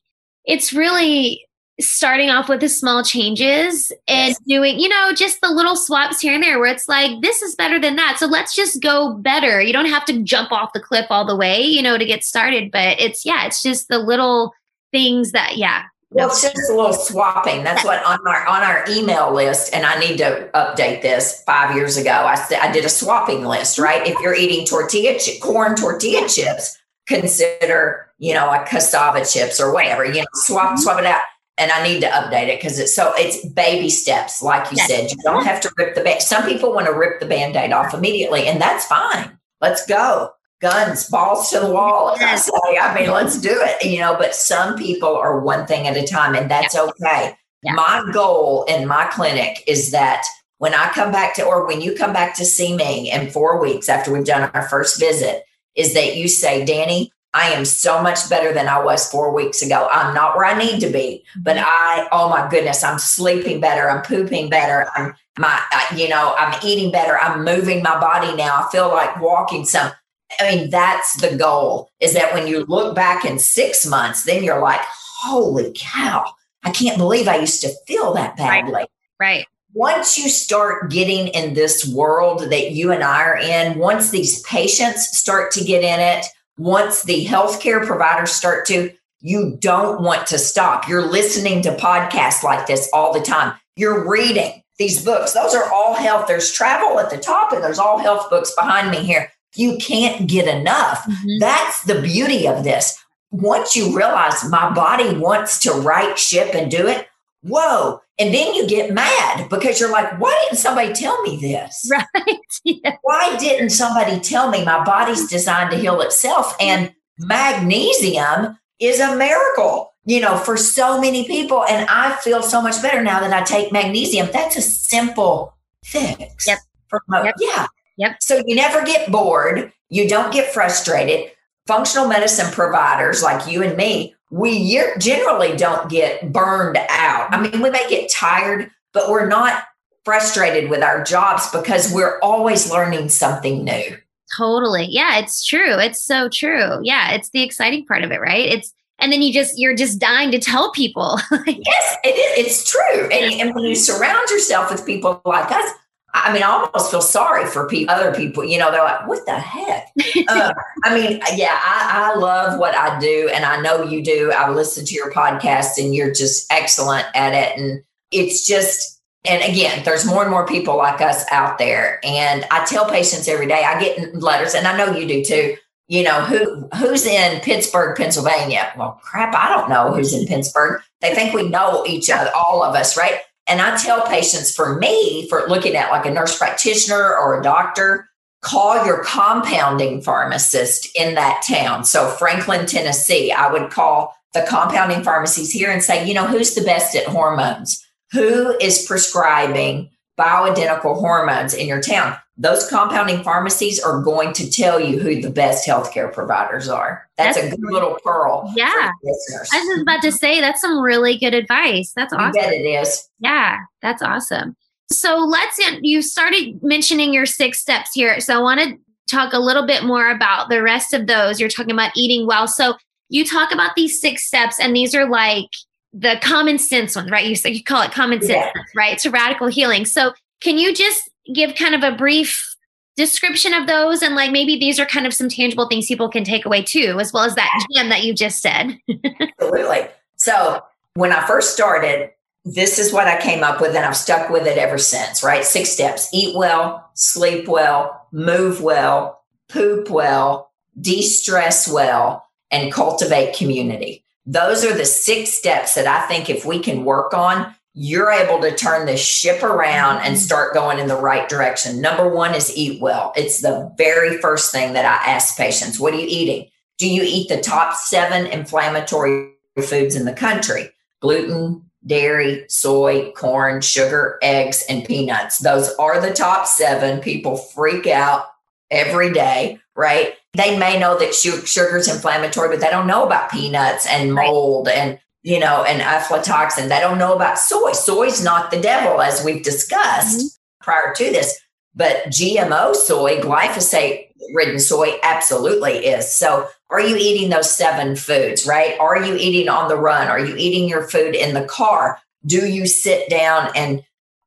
[0.44, 1.46] it's really
[1.80, 4.38] starting off with the small changes and yes.
[4.46, 7.54] doing, you know, just the little swaps here and there where it's like, this is
[7.54, 8.16] better than that.
[8.18, 9.62] So let's just go better.
[9.62, 12.24] You don't have to jump off the cliff all the way, you know, to get
[12.24, 12.70] started.
[12.70, 14.52] But it's, yeah, it's just the little
[14.92, 15.84] things that, yeah.
[16.12, 17.62] Well, it's just a little swapping.
[17.62, 21.42] That's what on our on our email list, and I need to update this.
[21.44, 23.78] Five years ago, I said I did a swapping list.
[23.78, 29.72] Right, if you're eating tortilla corn tortilla chips, consider you know like cassava chips or
[29.72, 30.04] whatever.
[30.04, 30.76] You know, swap mm-hmm.
[30.78, 31.20] swap it out
[31.60, 34.88] and I need to update it because it's so it's baby steps, like you yes.
[34.88, 35.10] said.
[35.10, 36.22] You don't have to rip the band.
[36.22, 39.38] Some people want to rip the band-aid off immediately, and that's fine.
[39.60, 40.30] Let's go.
[40.60, 42.14] Guns, balls to the wall.
[42.20, 42.50] Yes.
[42.50, 42.78] I, say.
[42.78, 43.84] I mean, let's do it.
[43.84, 46.82] You know, but some people are one thing at a time, and that's yeah.
[46.82, 47.36] okay.
[47.62, 47.72] Yeah.
[47.72, 50.24] My goal in my clinic is that
[50.58, 53.60] when I come back to, or when you come back to see me in four
[53.60, 55.44] weeks after we've done our first visit,
[55.74, 59.62] is that you say, Danny, I am so much better than I was four weeks
[59.62, 59.88] ago.
[59.90, 61.64] I'm not where I need to be, but mm-hmm.
[61.66, 63.88] I, oh my goodness, I'm sleeping better.
[63.88, 64.90] I'm pooping better.
[64.96, 65.62] I'm my,
[65.96, 67.18] you know, I'm eating better.
[67.18, 68.64] I'm moving my body now.
[68.66, 69.92] I feel like walking some.
[70.38, 74.44] I mean, that's the goal is that when you look back in six months, then
[74.44, 76.24] you're like, holy cow,
[76.62, 78.72] I can't believe I used to feel that badly.
[78.72, 78.88] Right.
[79.18, 79.46] right.
[79.72, 84.42] Once you start getting in this world that you and I are in, once these
[84.42, 86.26] patients start to get in it,
[86.58, 90.88] once the healthcare providers start to, you don't want to stop.
[90.88, 93.54] You're listening to podcasts like this all the time.
[93.76, 95.32] You're reading these books.
[95.32, 96.26] Those are all health.
[96.26, 99.30] There's travel at the top, and there's all health books behind me here.
[99.54, 101.04] You can't get enough.
[101.04, 101.38] Mm-hmm.
[101.40, 102.96] That's the beauty of this.
[103.30, 107.06] Once you realize my body wants to right ship and do it,
[107.42, 108.00] whoa.
[108.18, 111.90] And then you get mad because you're like, why didn't somebody tell me this?
[112.14, 112.36] Right.
[112.64, 112.96] Yeah.
[113.02, 116.54] Why didn't somebody tell me my body's designed to heal itself?
[116.60, 121.64] And magnesium is a miracle, you know, for so many people.
[121.64, 124.28] And I feel so much better now that I take magnesium.
[124.30, 126.46] That's a simple fix.
[126.46, 126.58] Yep.
[126.88, 127.34] For yep.
[127.38, 127.66] Yeah.
[128.00, 128.16] Yep.
[128.20, 129.72] So you never get bored.
[129.88, 131.30] You don't get frustrated.
[131.66, 137.34] Functional medicine providers like you and me we generally don't get burned out.
[137.34, 139.64] I mean, we may get tired, but we're not
[140.04, 143.96] frustrated with our jobs because we're always learning something new.
[144.36, 144.86] Totally.
[144.88, 145.78] Yeah, it's true.
[145.78, 146.78] It's so true.
[146.82, 148.46] Yeah, it's the exciting part of it, right?
[148.46, 151.18] It's and then you just you're just dying to tell people.
[151.46, 152.46] yes, it is.
[152.46, 153.08] It's true.
[153.08, 155.72] And, and when you surround yourself with people like us,
[156.12, 158.44] I mean, I almost feel sorry for people, other people.
[158.44, 159.88] You know, they're like, "What the heck?"
[160.28, 160.52] uh,
[160.84, 164.32] I mean, yeah, I, I love what I do, and I know you do.
[164.32, 167.58] I listen to your podcast, and you're just excellent at it.
[167.58, 172.00] And it's just, and again, there's more and more people like us out there.
[172.04, 173.62] And I tell patients every day.
[173.64, 175.56] I get letters, and I know you do too.
[175.86, 178.72] You know who who's in Pittsburgh, Pennsylvania?
[178.76, 180.80] Well, crap, I don't know who's in Pittsburgh.
[181.00, 183.20] They think we know each other, all of us, right?
[183.50, 187.42] And I tell patients for me, for looking at like a nurse practitioner or a
[187.42, 188.08] doctor,
[188.42, 191.84] call your compounding pharmacist in that town.
[191.84, 196.54] So, Franklin, Tennessee, I would call the compounding pharmacies here and say, you know, who's
[196.54, 197.84] the best at hormones?
[198.12, 202.16] Who is prescribing bioidentical hormones in your town?
[202.40, 207.06] Those compounding pharmacies are going to tell you who the best healthcare providers are.
[207.18, 208.50] That's, that's a good little pearl.
[208.56, 208.72] Yeah.
[208.72, 211.92] I was just about to say that's some really good advice.
[211.94, 212.32] That's awesome.
[212.32, 213.06] bet it is.
[213.18, 214.56] Yeah, that's awesome.
[214.90, 218.18] So let's you started mentioning your six steps here.
[218.20, 221.40] So I want to talk a little bit more about the rest of those.
[221.40, 222.48] You're talking about eating well.
[222.48, 222.74] So
[223.10, 225.50] you talk about these six steps, and these are like
[225.92, 227.26] the common sense ones, right?
[227.26, 228.62] You say you call it common sense, yeah.
[228.74, 228.94] right?
[228.94, 229.84] It's a radical healing.
[229.84, 232.50] So can you just give kind of a brief
[232.96, 236.24] description of those and like maybe these are kind of some tangible things people can
[236.24, 238.78] take away too as well as that gem that you just said.
[239.40, 239.88] Absolutely.
[240.16, 240.62] So
[240.94, 242.10] when i first started
[242.44, 245.44] this is what i came up with and i've stuck with it ever since right?
[245.44, 246.08] Six steps.
[246.12, 254.04] Eat well sleep well move well poop well de-stress well and cultivate community.
[254.26, 258.40] Those are the six steps that i think if we can work on you're able
[258.40, 260.24] to turn the ship around and mm-hmm.
[260.24, 261.80] start going in the right direction.
[261.80, 263.12] Number one is eat well.
[263.16, 266.48] It's the very first thing that I ask patients What are you eating?
[266.78, 270.70] Do you eat the top seven inflammatory foods in the country?
[271.00, 275.38] Gluten, dairy, soy, corn, sugar, eggs, and peanuts.
[275.38, 277.00] Those are the top seven.
[277.00, 278.26] People freak out
[278.70, 280.14] every day, right?
[280.34, 284.68] They may know that sugar is inflammatory, but they don't know about peanuts and mold
[284.68, 286.68] and you know, and aflatoxin.
[286.68, 287.72] They don't know about soy.
[287.72, 290.64] Soy's not the devil, as we've discussed mm-hmm.
[290.64, 291.38] prior to this.
[291.74, 296.12] But GMO soy, glyphosate ridden soy, absolutely is.
[296.12, 298.78] So, are you eating those seven foods, right?
[298.78, 300.08] Are you eating on the run?
[300.08, 301.98] Are you eating your food in the car?
[302.24, 303.82] Do you sit down and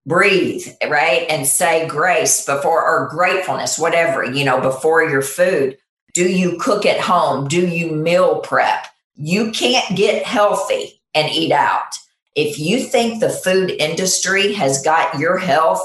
[0.05, 1.25] breathe, right?
[1.29, 5.77] And say grace before or gratefulness, whatever, you know, before your food?
[6.13, 7.47] Do you cook at home?
[7.47, 8.87] Do you meal prep?
[9.15, 11.95] You can't get healthy and eat out.
[12.35, 15.81] If you think the food industry has got your health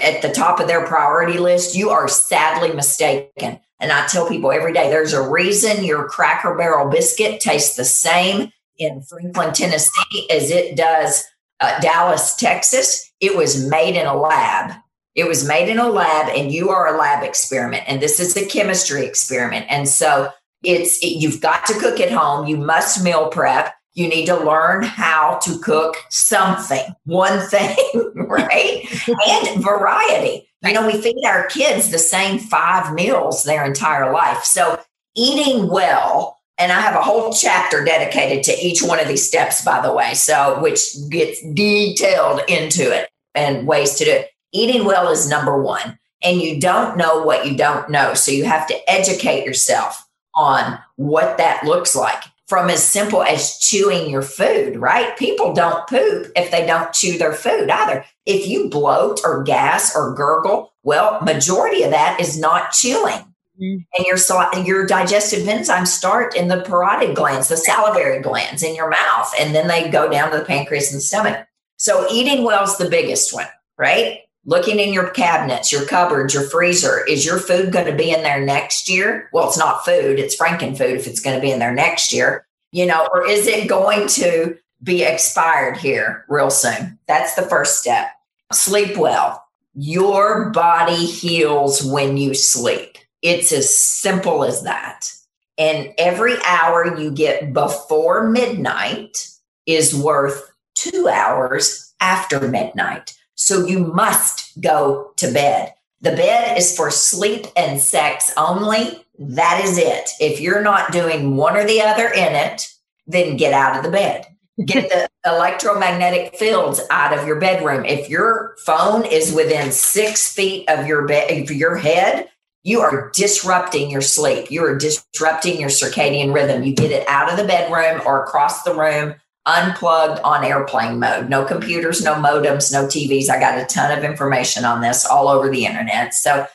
[0.00, 3.60] at the top of their priority list, you are sadly mistaken.
[3.80, 7.84] And I tell people every day there's a reason your Cracker Barrel biscuit tastes the
[7.84, 11.24] same in Franklin, Tennessee as it does
[11.60, 13.10] uh, Dallas, Texas.
[13.20, 14.74] It was made in a lab.
[15.14, 17.84] It was made in a lab, and you are a lab experiment.
[17.86, 19.64] And this is a chemistry experiment.
[19.70, 20.30] And so
[20.62, 22.46] it's it, you've got to cook at home.
[22.46, 23.74] You must meal prep.
[23.94, 27.76] You need to learn how to cook something, one thing,
[28.14, 28.86] right?
[29.26, 30.48] and variety.
[30.62, 34.44] You know, we feed our kids the same five meals their entire life.
[34.44, 34.80] So
[35.14, 39.64] eating well, and I have a whole chapter dedicated to each one of these steps,
[39.64, 40.14] by the way.
[40.14, 44.30] So which gets detailed into it and ways to do it.
[44.52, 45.98] Eating well is number one.
[46.22, 48.14] And you don't know what you don't know.
[48.14, 50.05] So you have to educate yourself
[50.36, 55.16] on what that looks like from as simple as chewing your food, right?
[55.16, 58.04] People don't poop if they don't chew their food either.
[58.24, 63.24] If you bloat or gas or gurgle, well, majority of that is not chewing.
[63.60, 63.78] Mm-hmm.
[63.96, 68.90] And your your digestive enzymes start in the parotid glands, the salivary glands in your
[68.90, 71.46] mouth, and then they go down to the pancreas and stomach.
[71.78, 73.46] So eating well is the biggest one,
[73.78, 74.20] right?
[74.46, 78.22] Looking in your cabinets, your cupboards, your freezer, is your food going to be in
[78.22, 79.28] there next year?
[79.32, 82.12] Well, it's not food, it's Franken food if it's going to be in there next
[82.12, 86.98] year, you know, or is it going to be expired here real soon?
[87.06, 88.08] That's the first step.
[88.52, 89.42] Sleep well.
[89.74, 92.98] Your body heals when you sleep.
[93.22, 95.12] It's as simple as that.
[95.58, 99.28] And every hour you get before midnight
[99.66, 103.16] is worth two hours after midnight.
[103.36, 105.74] So you must go to bed.
[106.00, 109.04] The bed is for sleep and sex only.
[109.18, 110.10] That is it.
[110.20, 112.68] If you're not doing one or the other in it,
[113.06, 114.26] then get out of the bed.
[114.64, 117.84] Get the electromagnetic fields out of your bedroom.
[117.84, 122.30] If your phone is within six feet of your bed, of your head,
[122.62, 124.50] you are disrupting your sleep.
[124.50, 126.64] You are disrupting your circadian rhythm.
[126.64, 129.14] You get it out of the bedroom or across the room
[129.46, 131.30] unplugged on airplane mode.
[131.30, 133.30] No computers, no modems, no TVs.
[133.30, 136.14] I got a ton of information on this all over the internet.
[136.14, 136.46] So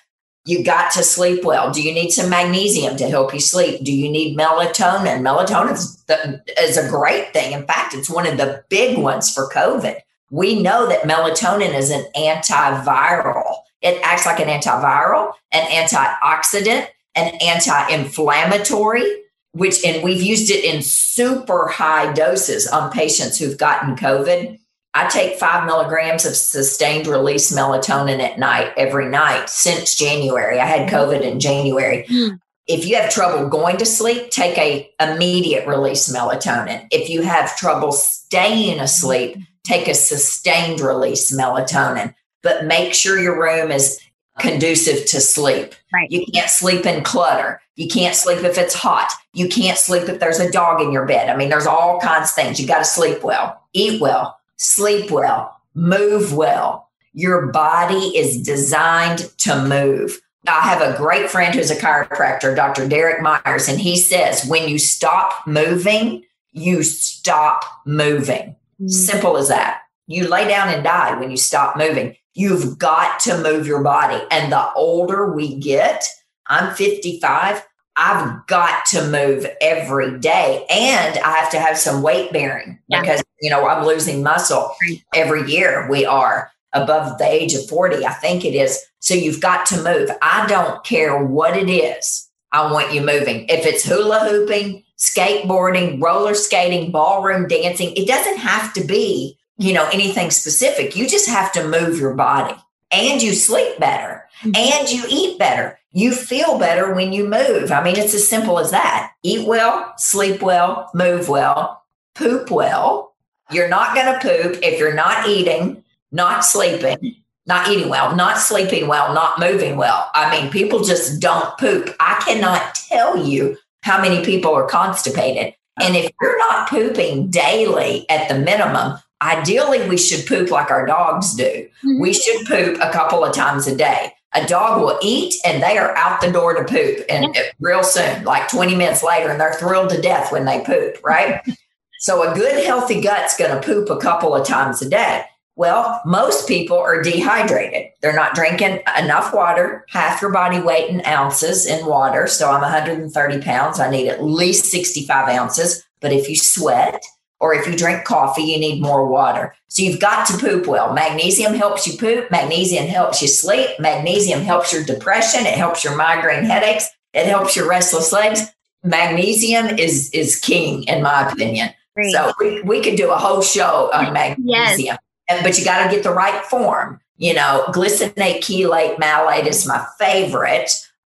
[0.46, 1.72] you got to sleep well.
[1.72, 3.84] Do you need some magnesium to help you sleep?
[3.84, 5.22] Do you need melatonin?
[5.22, 7.54] Melatonin is, the, is a great thing.
[7.54, 10.00] In fact, it's one of the big ones for COVID.
[10.32, 13.58] We know that melatonin is an antiviral.
[13.82, 19.04] It acts like an antiviral, an antioxidant, an anti inflammatory
[19.54, 24.58] which and we've used it in super high doses on patients who've gotten COVID.
[24.94, 30.60] I take five milligrams of sustained release melatonin at night every night since January.
[30.60, 32.06] I had COVID in January.
[32.10, 32.40] Mm.
[32.68, 36.88] If you have trouble going to sleep, take a immediate release melatonin.
[36.92, 42.14] If you have trouble staying asleep, take a sustained release melatonin.
[42.44, 44.00] But make sure your room is
[44.42, 45.74] conducive to sleep.
[45.94, 46.12] Right.
[46.12, 47.62] You can't sleep in clutter.
[47.76, 49.12] You can't sleep if it's hot.
[49.34, 51.30] You can't sleep if there's a dog in your bed.
[51.30, 52.60] I mean, there's all kinds of things.
[52.60, 56.90] You got to sleep well, eat well, sleep well, move well.
[57.14, 60.22] Your body is designed to move.
[60.48, 62.88] I have a great friend who's a chiropractor, Dr.
[62.88, 68.56] Derek Myers, and he says when you stop moving, you stop moving.
[68.82, 68.88] Mm-hmm.
[68.88, 69.82] Simple as that.
[70.08, 72.16] You lay down and die when you stop moving.
[72.34, 74.24] You've got to move your body.
[74.32, 76.06] And the older we get,
[76.48, 77.66] I'm 55,
[77.98, 80.66] I've got to move every day.
[80.70, 83.02] And I have to have some weight bearing yeah.
[83.02, 84.74] because, you know, I'm losing muscle
[85.14, 85.88] every year.
[85.90, 88.80] We are above the age of 40, I think it is.
[89.00, 90.10] So you've got to move.
[90.22, 92.30] I don't care what it is.
[92.54, 93.46] I want you moving.
[93.50, 99.74] If it's hula hooping, skateboarding, roller skating, ballroom dancing, it doesn't have to be you
[99.74, 100.96] know, anything specific.
[100.96, 102.56] You just have to move your body
[102.92, 104.56] and you sleep better mm-hmm.
[104.56, 105.78] and you eat better.
[105.92, 107.72] You feel better when you move.
[107.72, 109.12] I mean, it's as simple as that.
[109.22, 111.84] Eat well, sleep well, move well,
[112.16, 113.14] poop well.
[113.52, 118.40] You're not going to poop if you're not eating, not sleeping, not eating well, not
[118.40, 120.10] sleeping well, not moving well.
[120.16, 121.94] I mean, people just don't poop.
[122.00, 125.54] I cannot tell you how many people are constipated.
[125.80, 130.86] And if you're not pooping daily at the minimum, Ideally, we should poop like our
[130.86, 131.44] dogs do.
[131.44, 132.02] Mm-hmm.
[132.02, 134.14] We should poop a couple of times a day.
[134.34, 137.42] A dog will eat and they are out the door to poop and yeah.
[137.60, 141.42] real soon, like 20 minutes later, and they're thrilled to death when they poop, right?
[142.00, 145.26] so a good healthy gut's going to poop a couple of times a day.
[145.56, 147.92] Well, most people are dehydrated.
[148.02, 152.26] They're not drinking enough water, half your body weight in ounces in water.
[152.26, 153.80] So I'm 130 pounds.
[153.80, 155.84] I need at least 65 ounces.
[156.00, 157.04] But if you sweat,
[157.42, 159.56] or if you drink coffee, you need more water.
[159.68, 160.94] So you've got to poop well.
[160.94, 162.30] Magnesium helps you poop.
[162.30, 163.72] Magnesium helps you sleep.
[163.80, 165.48] Magnesium helps your depression.
[165.48, 166.88] It helps your migraine headaches.
[167.14, 168.42] It helps your restless legs.
[168.84, 171.70] Magnesium is is king in my opinion.
[171.96, 172.12] Great.
[172.12, 174.98] So we, we could do a whole show on magnesium,
[175.30, 175.44] yes.
[175.44, 177.02] but you got to get the right form.
[177.18, 180.72] You know, glycinate, chelate, malate is my favorite.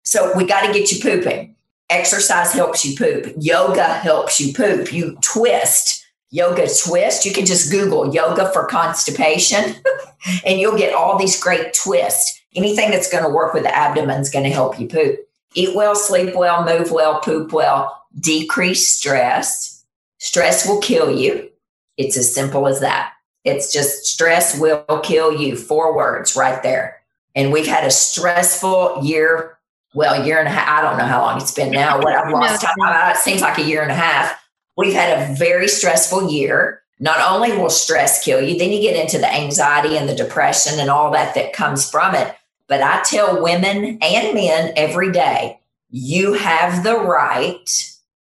[0.03, 1.55] So we got to get you pooping.
[1.89, 3.33] Exercise helps you poop.
[3.37, 4.91] Yoga helps you poop.
[4.91, 6.02] You twist
[6.33, 7.25] yoga twist.
[7.25, 9.75] You can just Google yoga for constipation
[10.45, 12.41] and you'll get all these great twists.
[12.55, 15.19] Anything that's going to work with the abdomen is going to help you poop.
[15.53, 19.85] Eat well, sleep well, move well, poop well, decrease stress.
[20.17, 21.49] Stress will kill you.
[21.97, 23.13] It's as simple as that.
[23.43, 25.55] It's just stress will kill you.
[25.55, 26.99] Four words right there.
[27.35, 29.59] And we've had a stressful year.
[29.93, 30.67] Well, year and a half.
[30.67, 31.99] I don't know how long it's been now.
[31.99, 33.11] What I've lost time.
[33.11, 34.42] It seems like a year and a half
[34.75, 36.81] We've had a very stressful year.
[36.99, 40.79] Not only will stress kill you, then you get into the anxiety and the depression
[40.79, 42.35] and all that that comes from it.
[42.67, 45.59] But I tell women and men every day,
[45.89, 47.69] you have the right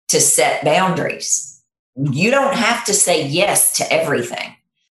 [0.08, 1.62] to set boundaries.
[1.96, 4.56] You don't have to say yes to everything.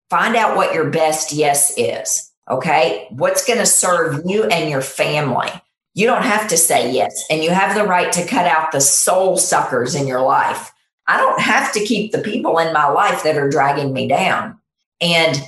[0.10, 2.32] Find out what your best yes is.
[2.50, 3.08] Okay.
[3.12, 5.50] What's going to serve you and your family?
[5.94, 7.26] You don't have to say yes.
[7.30, 10.72] And you have the right to cut out the soul suckers in your life
[11.08, 14.60] I don't have to keep the people in my life that are dragging me down.
[15.00, 15.41] And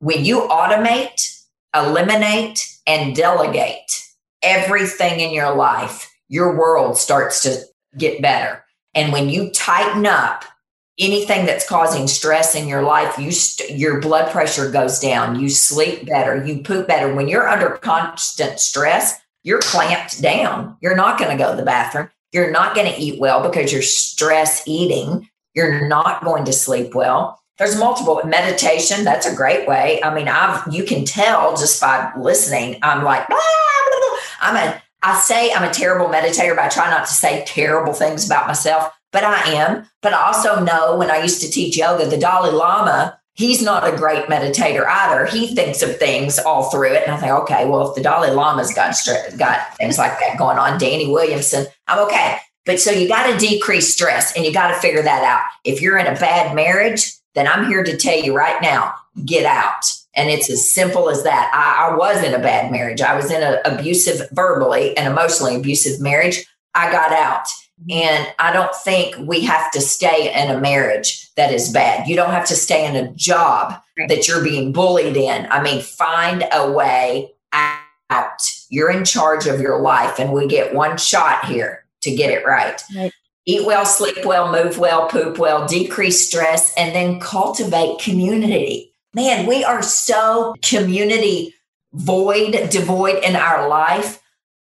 [0.00, 1.42] when you automate,
[1.74, 4.02] eliminate, and delegate
[4.42, 7.64] everything in your life, your world starts to
[7.96, 8.64] get better.
[8.94, 10.44] And when you tighten up
[10.98, 15.48] anything that's causing stress in your life, you st- your blood pressure goes down, you
[15.48, 17.14] sleep better, you poop better.
[17.14, 20.76] When you're under constant stress, you're clamped down.
[20.80, 22.08] You're not going to go to the bathroom.
[22.32, 25.28] You're not going to eat well because you're stress eating.
[25.54, 27.40] You're not going to sleep well.
[27.58, 29.04] There's multiple meditation.
[29.04, 30.02] That's a great way.
[30.02, 32.78] I mean, I've you can tell just by listening.
[32.82, 34.18] I'm like, ah, blah, blah, blah.
[34.40, 34.82] I'm a.
[35.02, 38.46] I say I'm a terrible meditator, but I try not to say terrible things about
[38.46, 38.92] myself.
[39.12, 39.86] But I am.
[40.02, 43.86] But I also know when I used to teach yoga, the Dalai Lama he's not
[43.86, 45.26] a great meditator either.
[45.26, 47.02] He thinks of things all through it.
[47.06, 48.96] And I think, okay, well, if the Dalai Lama's got,
[49.38, 52.38] got things like that going on, Danny Williamson, I'm okay.
[52.64, 55.42] But so you got to decrease stress and you got to figure that out.
[55.64, 59.44] If you're in a bad marriage, then I'm here to tell you right now, get
[59.44, 59.84] out.
[60.14, 61.50] And it's as simple as that.
[61.52, 63.02] I, I was in a bad marriage.
[63.02, 66.44] I was in an abusive, verbally and emotionally abusive marriage.
[66.74, 67.46] I got out.
[67.90, 72.08] And I don't think we have to stay in a marriage that is bad.
[72.08, 74.08] You don't have to stay in a job right.
[74.08, 75.46] that you're being bullied in.
[75.50, 78.40] I mean, find a way out.
[78.70, 82.46] You're in charge of your life, and we get one shot here to get it
[82.46, 82.82] right.
[82.94, 83.12] right.
[83.44, 88.92] Eat well, sleep well, move well, poop well, decrease stress, and then cultivate community.
[89.14, 91.54] Man, we are so community
[91.92, 94.20] void, devoid in our life,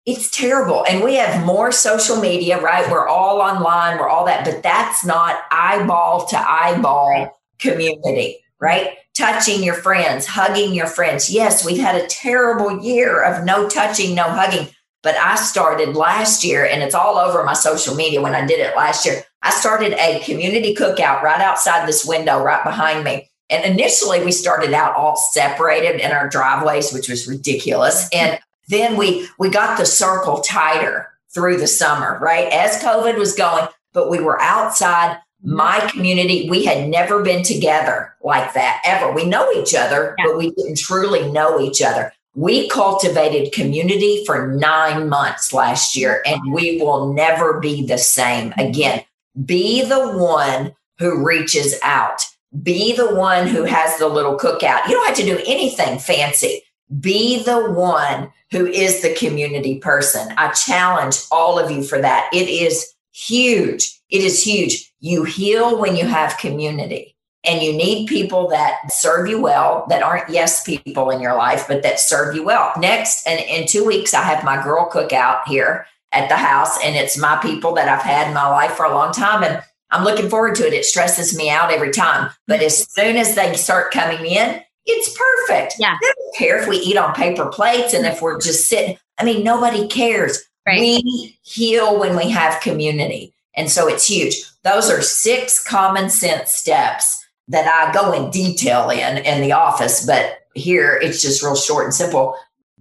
[0.06, 0.86] it's terrible.
[0.88, 2.90] And we have more social media, right?
[2.92, 8.98] We're all online, we're all that, but that's not eyeball to eyeball community, right?
[9.18, 11.32] Touching your friends, hugging your friends.
[11.32, 14.68] Yes, we've had a terrible year of no touching, no hugging.
[15.02, 18.60] But I started last year, and it's all over my social media when I did
[18.60, 19.24] it last year.
[19.42, 23.30] I started a community cookout right outside this window, right behind me.
[23.52, 28.10] And initially, we started out all separated in our driveways, which was ridiculous.
[28.12, 32.52] And then we we got the circle tighter through the summer, right?
[32.52, 35.18] As COVID was going, but we were outside.
[35.46, 35.56] Mm-hmm.
[35.56, 39.12] My community, we had never been together like that ever.
[39.12, 40.26] We know each other, yeah.
[40.26, 42.14] but we didn't truly know each other.
[42.36, 48.54] We cultivated community for nine months last year, and we will never be the same
[48.58, 49.04] again.
[49.46, 52.26] Be the one who reaches out.
[52.62, 54.88] Be the one who has the little cookout.
[54.88, 56.64] You don't have to do anything fancy.
[57.00, 60.34] Be the one who is the community person.
[60.38, 62.30] I challenge all of you for that.
[62.32, 64.00] It is huge.
[64.10, 64.94] It is huge.
[65.00, 70.04] You heal when you have community and you need people that serve you well, that
[70.04, 72.74] aren't yes people in your life, but that serve you well.
[72.78, 76.96] Next, and in two weeks, I have my girl cookout here at the house, and
[76.96, 79.44] it's my people that I've had in my life for a long time.
[79.44, 79.62] And
[79.92, 80.74] I'm looking forward to it.
[80.74, 82.32] It stresses me out every time.
[82.48, 85.76] But as soon as they start coming in, it's perfect.
[85.80, 85.98] Yeah.
[86.02, 88.98] They don't care if we eat on paper plates and if we're just sitting.
[89.18, 90.44] I mean, nobody cares.
[90.66, 90.80] Right.
[90.80, 93.34] We heal when we have community.
[93.56, 94.36] And so it's huge.
[94.64, 100.06] Those are six common sense steps that I go in detail in in the office,
[100.06, 102.36] but here it's just real short and simple.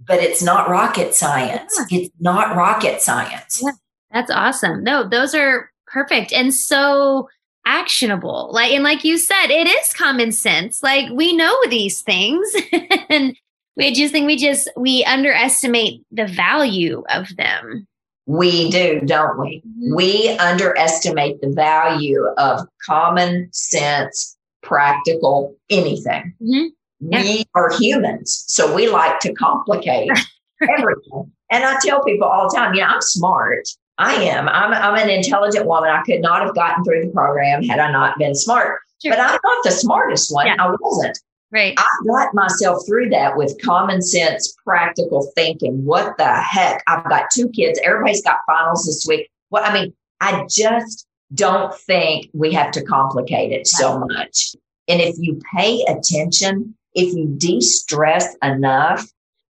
[0.07, 1.79] But it's not rocket science.
[1.89, 1.99] Yeah.
[1.99, 3.61] It's not rocket science.
[3.63, 3.71] Yeah.
[4.11, 4.83] That's awesome.
[4.83, 7.29] No, those are perfect and so
[7.65, 8.49] actionable.
[8.51, 10.81] Like and like you said, it is common sense.
[10.81, 12.47] Like we know these things
[13.09, 13.35] and
[13.75, 17.87] we just think we just we underestimate the value of them.
[18.27, 19.61] We do, don't we?
[19.61, 19.95] Mm-hmm.
[19.95, 26.33] We underestimate the value of common sense, practical anything.
[26.41, 26.67] Mm-hmm.
[27.01, 27.21] Yeah.
[27.21, 30.09] We are humans, so we like to complicate
[30.61, 31.31] everything.
[31.51, 33.67] And I tell people all the time, you know, I'm smart.
[33.97, 34.49] I am.
[34.49, 35.89] I'm, I'm an intelligent woman.
[35.89, 38.81] I could not have gotten through the program had I not been smart.
[39.01, 39.11] Sure.
[39.11, 40.47] But I'm not the smartest one.
[40.47, 40.55] Yeah.
[40.59, 41.17] I wasn't.
[41.51, 41.75] Right.
[41.77, 45.85] I got myself through that with common sense, practical thinking.
[45.85, 46.83] What the heck?
[46.87, 47.79] I've got two kids.
[47.83, 49.29] Everybody's got finals this week.
[49.51, 54.55] Well, I mean, I just don't think we have to complicate it so much.
[54.87, 59.07] And if you pay attention, if you de stress enough,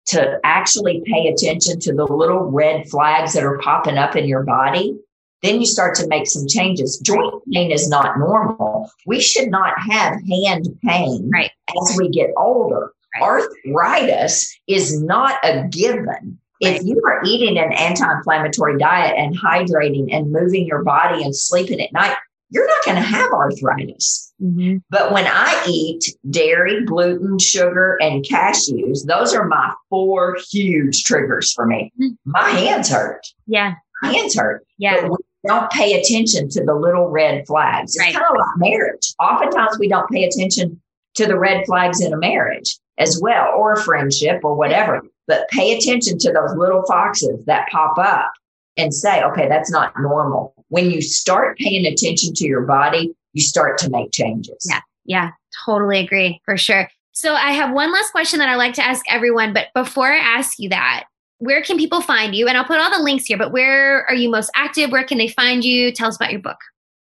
[0.07, 4.43] to actually pay attention to the little red flags that are popping up in your
[4.43, 4.97] body,
[5.41, 6.97] then you start to make some changes.
[6.99, 8.89] Joint pain is not normal.
[9.05, 11.51] We should not have hand pain right.
[11.81, 12.91] as we get older.
[13.19, 13.23] Right.
[13.23, 16.39] Arthritis is not a given.
[16.63, 16.75] Right.
[16.77, 21.35] If you are eating an anti inflammatory diet and hydrating and moving your body and
[21.35, 22.15] sleeping at night,
[22.55, 24.33] you're not going to have arthritis.
[24.41, 24.77] Mm-hmm.
[24.89, 31.51] But when I eat dairy, gluten, sugar, and cashews, those are my four huge triggers
[31.51, 31.91] for me.
[32.01, 32.13] Mm-hmm.
[32.23, 33.27] My hands hurt.
[33.45, 33.73] Yeah.
[34.01, 34.65] My hands hurt.
[34.77, 35.01] Yeah.
[35.01, 37.95] But we don't pay attention to the little red flags.
[37.95, 38.13] It's right.
[38.13, 39.13] kind of like marriage.
[39.19, 40.81] Oftentimes we don't pay attention
[41.15, 45.01] to the red flags in a marriage as well, or a friendship or whatever.
[45.27, 48.31] But pay attention to those little foxes that pop up
[48.77, 50.54] and say, okay, that's not normal.
[50.70, 54.66] When you start paying attention to your body, you start to make changes.
[54.68, 54.82] Yeah.
[55.05, 55.32] Yeah.
[55.66, 56.89] Totally agree for sure.
[57.11, 59.53] So I have one last question that I like to ask everyone.
[59.53, 61.05] But before I ask you that,
[61.38, 62.47] where can people find you?
[62.47, 64.91] And I'll put all the links here, but where are you most active?
[64.91, 65.91] Where can they find you?
[65.91, 66.57] Tell us about your book.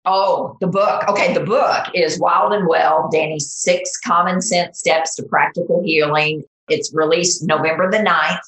[0.04, 1.08] Oh, the book.
[1.08, 6.42] Okay, the book is Wild and Well Danny's Six Common Sense Steps to Practical Healing.
[6.68, 8.38] It's released November the 9th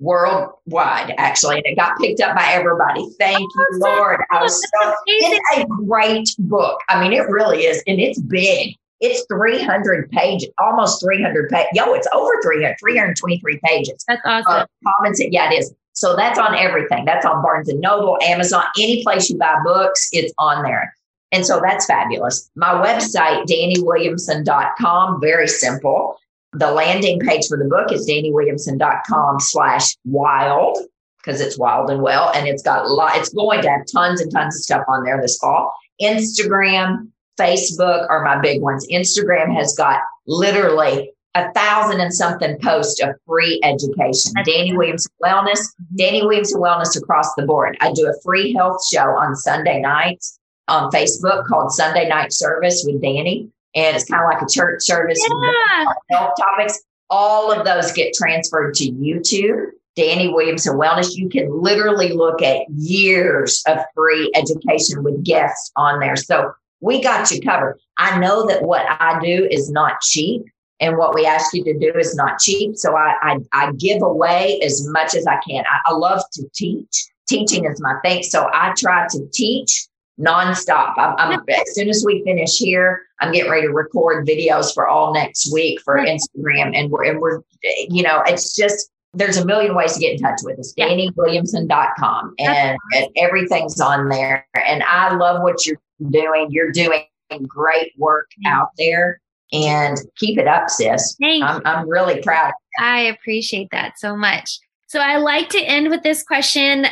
[0.00, 3.08] worldwide, actually, and it got picked up by everybody.
[3.18, 4.20] Thank you, Lord.
[4.30, 6.80] I was so, it's a great book.
[6.88, 8.76] I mean, it really is, and it's big.
[9.00, 11.68] It's 300 pages, almost 300 pages.
[11.74, 14.04] Yo, it's over 300, 323 pages.
[14.08, 14.66] That's awesome.
[14.98, 15.74] Comments, yeah, it is.
[15.92, 17.04] So that's on everything.
[17.04, 20.94] That's on Barnes and Noble, Amazon, any place you buy books, it's on there.
[21.32, 22.50] And so that's fabulous.
[22.56, 26.16] My website, dannywilliamson.com, very simple
[26.54, 30.78] the landing page for the book is dannywilliamson.com slash wild
[31.18, 34.20] because it's wild and well and it's got a lot it's going to have tons
[34.20, 35.72] and tons of stuff on there this fall.
[36.00, 38.86] Instagram facebook are my big ones.
[38.90, 44.32] Instagram has got literally a thousand and something posts of free education.
[44.36, 44.50] Mm-hmm.
[44.50, 45.60] Danny Williams wellness
[45.96, 47.76] danny Williams wellness across the board.
[47.80, 50.38] I do a free health show on sunday nights
[50.68, 54.82] on facebook called sunday night service with danny and it's kind of like a church
[54.82, 55.84] service yeah.
[56.10, 56.80] health topics.
[57.10, 59.70] all of those get transferred to YouTube.
[59.96, 61.16] Danny Williams Williamson Wellness.
[61.16, 66.16] You can literally look at years of free education with guests on there.
[66.16, 67.78] So we got you covered.
[67.96, 70.42] I know that what I do is not cheap
[70.80, 72.76] and what we ask you to do is not cheap.
[72.76, 75.64] So I, I, I give away as much as I can.
[75.70, 77.06] I, I, love to teach.
[77.26, 78.22] Teaching is my thing.
[78.22, 79.86] So I try to teach
[80.20, 80.94] nonstop.
[80.96, 84.86] I'm, I'm, as soon as we finish here, I'm getting ready to record videos for
[84.86, 89.46] all next week for Instagram, and we're and we're you know it's just there's a
[89.46, 90.74] million ways to get in touch with us.
[90.76, 90.88] Yeah.
[90.88, 94.46] DannyWilliamson.com and, and everything's on there.
[94.54, 96.48] And I love what you're doing.
[96.50, 97.04] You're doing
[97.46, 99.20] great work out there
[99.52, 101.16] and keep it up, sis.
[101.20, 102.52] Thank I'm, I'm really proud.
[102.78, 104.58] I appreciate that so much.
[104.88, 106.86] So I like to end with this question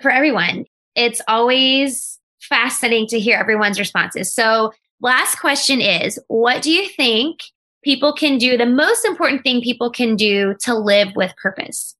[0.00, 0.64] for everyone.
[0.94, 4.32] It's always fascinating to hear everyone's responses.
[4.32, 7.40] So, last question is what do you think
[7.84, 11.94] people can do, the most important thing people can do to live with purpose?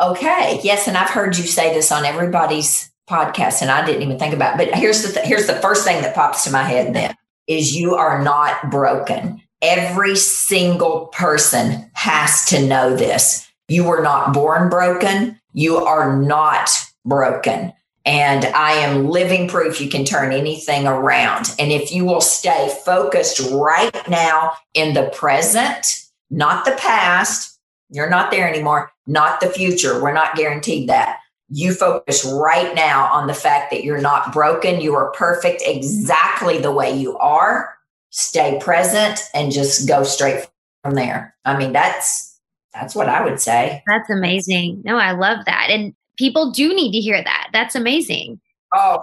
[0.00, 0.60] Okay.
[0.62, 4.34] Yes, and I've heard you say this on everybody's podcast and I didn't even think
[4.34, 4.70] about it.
[4.70, 7.14] But here's the th- here's the first thing that pops to my head then
[7.46, 9.40] is you are not broken.
[9.60, 13.48] Every single person has to know this.
[13.66, 15.40] You were not born broken.
[15.52, 16.70] You are not
[17.04, 17.72] broken.
[18.08, 21.54] And I am living proof you can turn anything around.
[21.58, 28.08] And if you will stay focused right now in the present, not the past, you're
[28.08, 30.02] not there anymore, not the future.
[30.02, 31.18] We're not guaranteed that.
[31.50, 34.80] You focus right now on the fact that you're not broken.
[34.80, 37.74] You are perfect exactly the way you are.
[38.08, 40.48] Stay present and just go straight
[40.82, 41.36] from there.
[41.44, 42.40] I mean, that's
[42.72, 43.82] that's what I would say.
[43.86, 44.80] That's amazing.
[44.86, 45.68] No, I love that.
[45.68, 47.48] And people do need to hear that.
[47.52, 48.40] That's amazing.
[48.74, 49.02] Oh,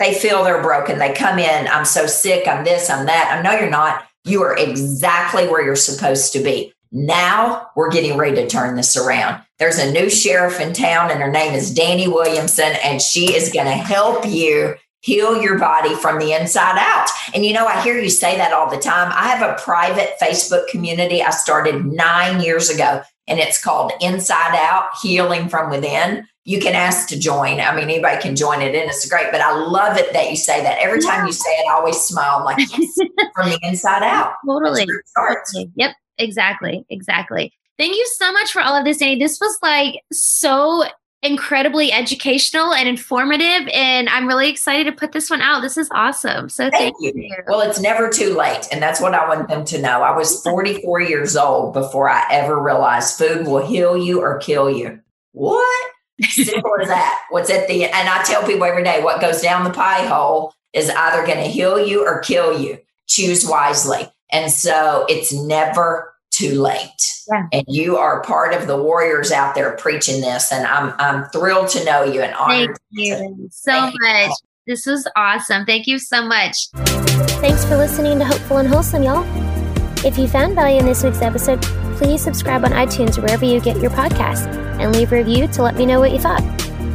[0.00, 0.98] they feel they're broken.
[0.98, 3.30] They come in, I'm so sick, I'm this, I'm that.
[3.30, 4.04] Oh, I know you're not.
[4.24, 6.72] You are exactly where you're supposed to be.
[6.90, 9.42] Now we're getting ready to turn this around.
[9.58, 13.52] There's a new sheriff in town, and her name is Danny Williamson, and she is
[13.52, 17.08] going to help you heal your body from the inside out.
[17.34, 19.12] And you know, I hear you say that all the time.
[19.14, 24.56] I have a private Facebook community I started nine years ago, and it's called Inside
[24.56, 27.58] Out Healing from Within you can ask to join.
[27.58, 29.28] I mean, anybody can join it and it's great.
[29.32, 30.78] But I love it that you say that.
[30.78, 32.38] Every time you say it, I always smile.
[32.38, 32.98] I'm like, yes,
[33.34, 34.34] from the inside out.
[34.46, 34.86] Totally.
[35.16, 35.72] totally.
[35.74, 35.96] Yep.
[36.18, 36.84] Exactly.
[36.90, 37.52] Exactly.
[37.78, 39.18] Thank you so much for all of this, Annie.
[39.18, 40.84] This was like so
[41.22, 43.66] incredibly educational and informative.
[43.72, 45.62] And I'm really excited to put this one out.
[45.62, 46.50] This is awesome.
[46.50, 47.12] So thank, thank you.
[47.16, 47.34] you.
[47.48, 48.68] Well, it's never too late.
[48.70, 50.02] And that's what I want them to know.
[50.02, 54.70] I was 44 years old before I ever realized food will heal you or kill
[54.70, 55.00] you.
[55.32, 55.90] What?
[56.22, 57.22] Simple as that.
[57.30, 60.52] What's at the and I tell people every day what goes down the pie hole
[60.72, 62.78] is either going to heal you or kill you.
[63.06, 64.08] Choose wisely.
[64.32, 67.22] And so it's never too late.
[67.28, 67.46] Yeah.
[67.52, 70.52] And you are part of the warriors out there preaching this.
[70.52, 72.76] And I'm I'm thrilled to know you and honored.
[72.76, 74.28] Thank you so thank much.
[74.28, 74.34] You.
[74.66, 75.66] This was awesome.
[75.66, 76.68] Thank you so much.
[77.40, 79.24] Thanks for listening to Hopeful and Wholesome, y'all.
[80.06, 81.62] If you found value in this week's episode,
[82.04, 84.46] please subscribe on iTunes wherever you get your podcasts
[84.78, 86.42] and leave a review to let me know what you thought.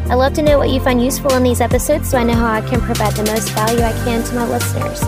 [0.07, 2.53] I love to know what you find useful in these episodes so I know how
[2.53, 5.01] I can provide the most value I can to my listeners.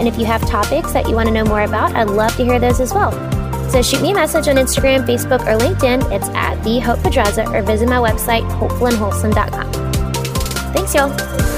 [0.00, 2.44] And if you have topics that you want to know more about, I'd love to
[2.44, 3.12] hear those as well.
[3.70, 6.10] So shoot me a message on Instagram, Facebook, or LinkedIn.
[6.10, 9.72] It's at the Hope Pedraza or visit my website, hopefulandwholesome.com.
[10.72, 11.55] Thanks, y'all.